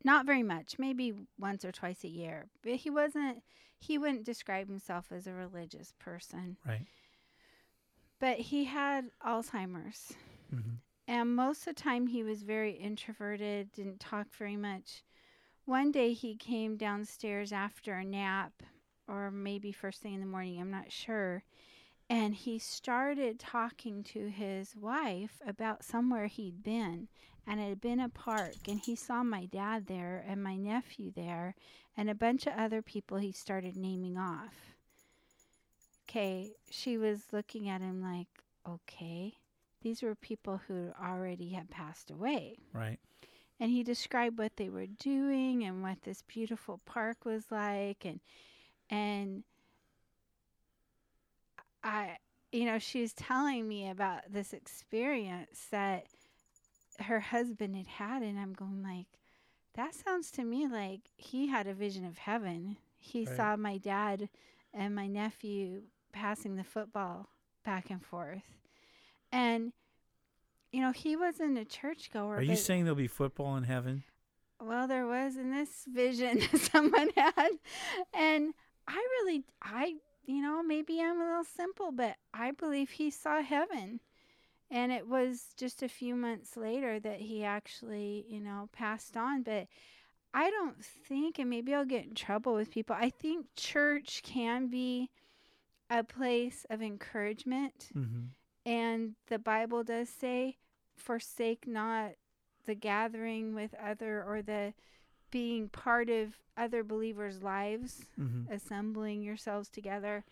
[0.02, 2.48] Not very much, maybe once or twice a year.
[2.62, 3.42] But he wasn't
[3.78, 6.58] he wouldn't describe himself as a religious person.
[6.66, 6.86] right
[8.18, 10.12] But he had Alzheimer's.
[10.52, 10.78] Mhm.
[11.08, 15.02] And most of the time he was very introverted, didn't talk very much.
[15.64, 18.62] One day he came downstairs after a nap,
[19.08, 21.42] or maybe first thing in the morning, I'm not sure.
[22.08, 27.08] And he started talking to his wife about somewhere he'd been.
[27.46, 28.68] And it had been a park.
[28.68, 31.54] And he saw my dad there and my nephew there
[31.96, 34.74] and a bunch of other people he started naming off.
[36.08, 38.28] Okay, she was looking at him like,
[38.68, 39.34] okay.
[39.82, 42.58] These were people who already had passed away.
[42.72, 42.98] right
[43.58, 48.20] And he described what they were doing and what this beautiful park was like and
[48.90, 49.44] and
[51.82, 52.16] I
[52.52, 56.06] you know, she was telling me about this experience that
[57.00, 59.06] her husband had had and I'm going like
[59.74, 62.76] that sounds to me like he had a vision of heaven.
[62.98, 63.36] He Right.
[63.36, 64.28] saw my dad
[64.74, 65.82] and my nephew
[66.12, 67.28] passing the football
[67.64, 68.42] back and forth.
[69.32, 69.72] And
[70.72, 72.36] you know, he wasn't a churchgoer.
[72.36, 74.04] are you saying there'll be football in heaven
[74.62, 77.50] well, there was in this vision that someone had.
[78.12, 78.52] And
[78.86, 79.94] I really, I,
[80.26, 84.00] you know, maybe I'm a little simple, but I believe he saw heaven.
[84.70, 89.42] And it was just a few months later that he actually, you know, passed on.
[89.42, 89.66] But
[90.32, 94.68] I don't think, and maybe I'll get in trouble with people, I think church can
[94.68, 95.10] be
[95.90, 97.90] a place of encouragement.
[97.94, 98.28] Mhm.
[98.64, 100.58] And the Bible does say,
[100.94, 102.12] forsake not
[102.66, 104.74] the gathering with other or the
[105.30, 108.48] being part of other believers' lives, Mhm.
[108.50, 110.24] assembling yourselves together.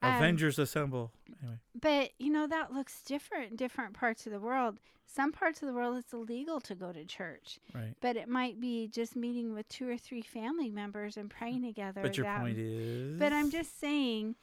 [0.00, 1.10] Um, avengers assemble
[1.42, 4.78] anyway but you know that looks different in different parts of the world.
[5.06, 7.58] Some parts of the world it's illegal to go to church.
[7.74, 7.94] Right.
[8.00, 12.02] But it might be just meeting with two or three family members and praying together.
[12.02, 14.34] But your that- point is- But I'm just saying,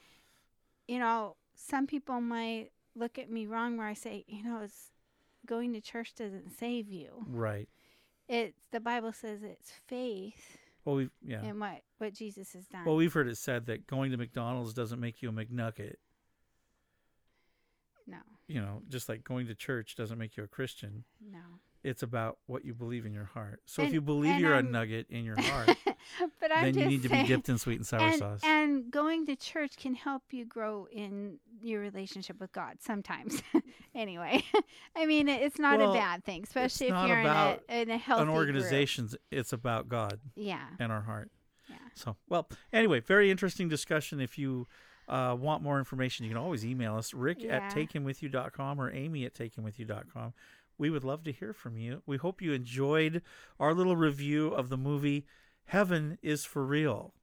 [0.87, 4.91] you know, some people might look at me wrong where I say, you know, it's
[5.45, 7.25] going to church doesn't save you.
[7.29, 7.69] right
[8.27, 11.43] It's the Bible says it's faith well we yeah.
[11.43, 12.85] In what what Jesus has done.
[12.85, 15.95] well we've heard it said that going to mcdonald's doesn't make you a mcnugget.
[18.07, 18.17] No,
[18.47, 21.03] you know just like going to church doesn't make you a christian.
[21.31, 21.39] No.
[21.83, 23.61] it's about what you believe in your heart.
[23.65, 25.75] So if you believe you're I'm- a nugget in your heart
[26.39, 28.41] but I'm then you need to be dipped in sweet and sour and, sauce.
[28.43, 33.41] And going to church can help you grow in your relationship with God sometimes.
[33.95, 34.43] anyway,
[34.95, 37.97] I mean, it's not Well, a bad thing, especially if you're in a, in a
[37.97, 38.37] healthy an group.
[38.37, 40.65] organization it's about god Yeah.
[40.79, 41.31] and our heart
[41.69, 41.75] Yeah.
[41.95, 44.67] so well anyway very interesting discussion if you
[45.07, 47.57] uh, want more information you can always email us rick Yeah.
[47.57, 50.33] at takehimwithyou.com or amy at takehimwithyou.com
[50.77, 53.21] we would love to hear from you we hope you enjoyed
[53.59, 55.25] our little review of the movie
[55.65, 57.13] heaven is for real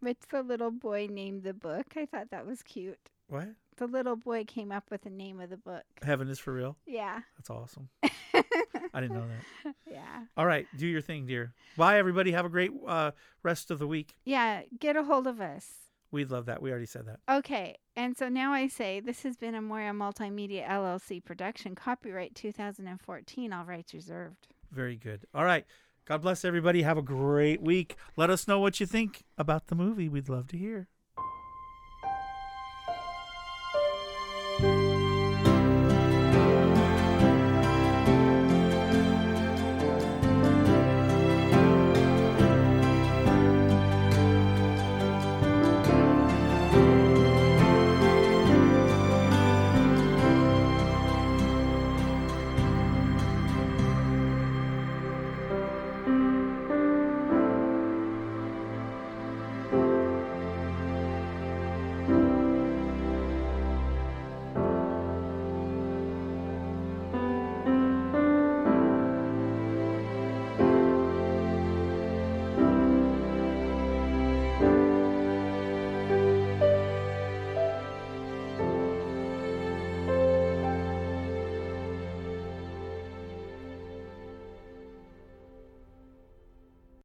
[0.00, 1.94] Which the little boy named the book.
[1.96, 3.10] I thought that was cute.
[3.30, 5.84] What The little boy came up with the name of the book.
[6.02, 7.20] heaven is for real Yeah.
[7.38, 9.26] that's awesome i didn't know
[9.64, 10.24] that Yeah.
[10.36, 13.12] all right do your thing dear bye everybody have a great uh,
[13.42, 14.62] rest of the week Yeah.
[14.78, 15.66] Get a hold of us.
[16.10, 19.36] we'd love that we already said that Okay, and so now I say this has
[19.36, 24.48] been a Moria Multimedia LLC production, copyright 2014, all rights reserved.
[24.72, 25.26] Very good.
[25.34, 25.64] All right.
[26.06, 26.82] God bless everybody.
[26.82, 27.96] Have a great week.
[28.16, 30.08] Let us know what you think about the movie.
[30.08, 30.88] We'd love to hear.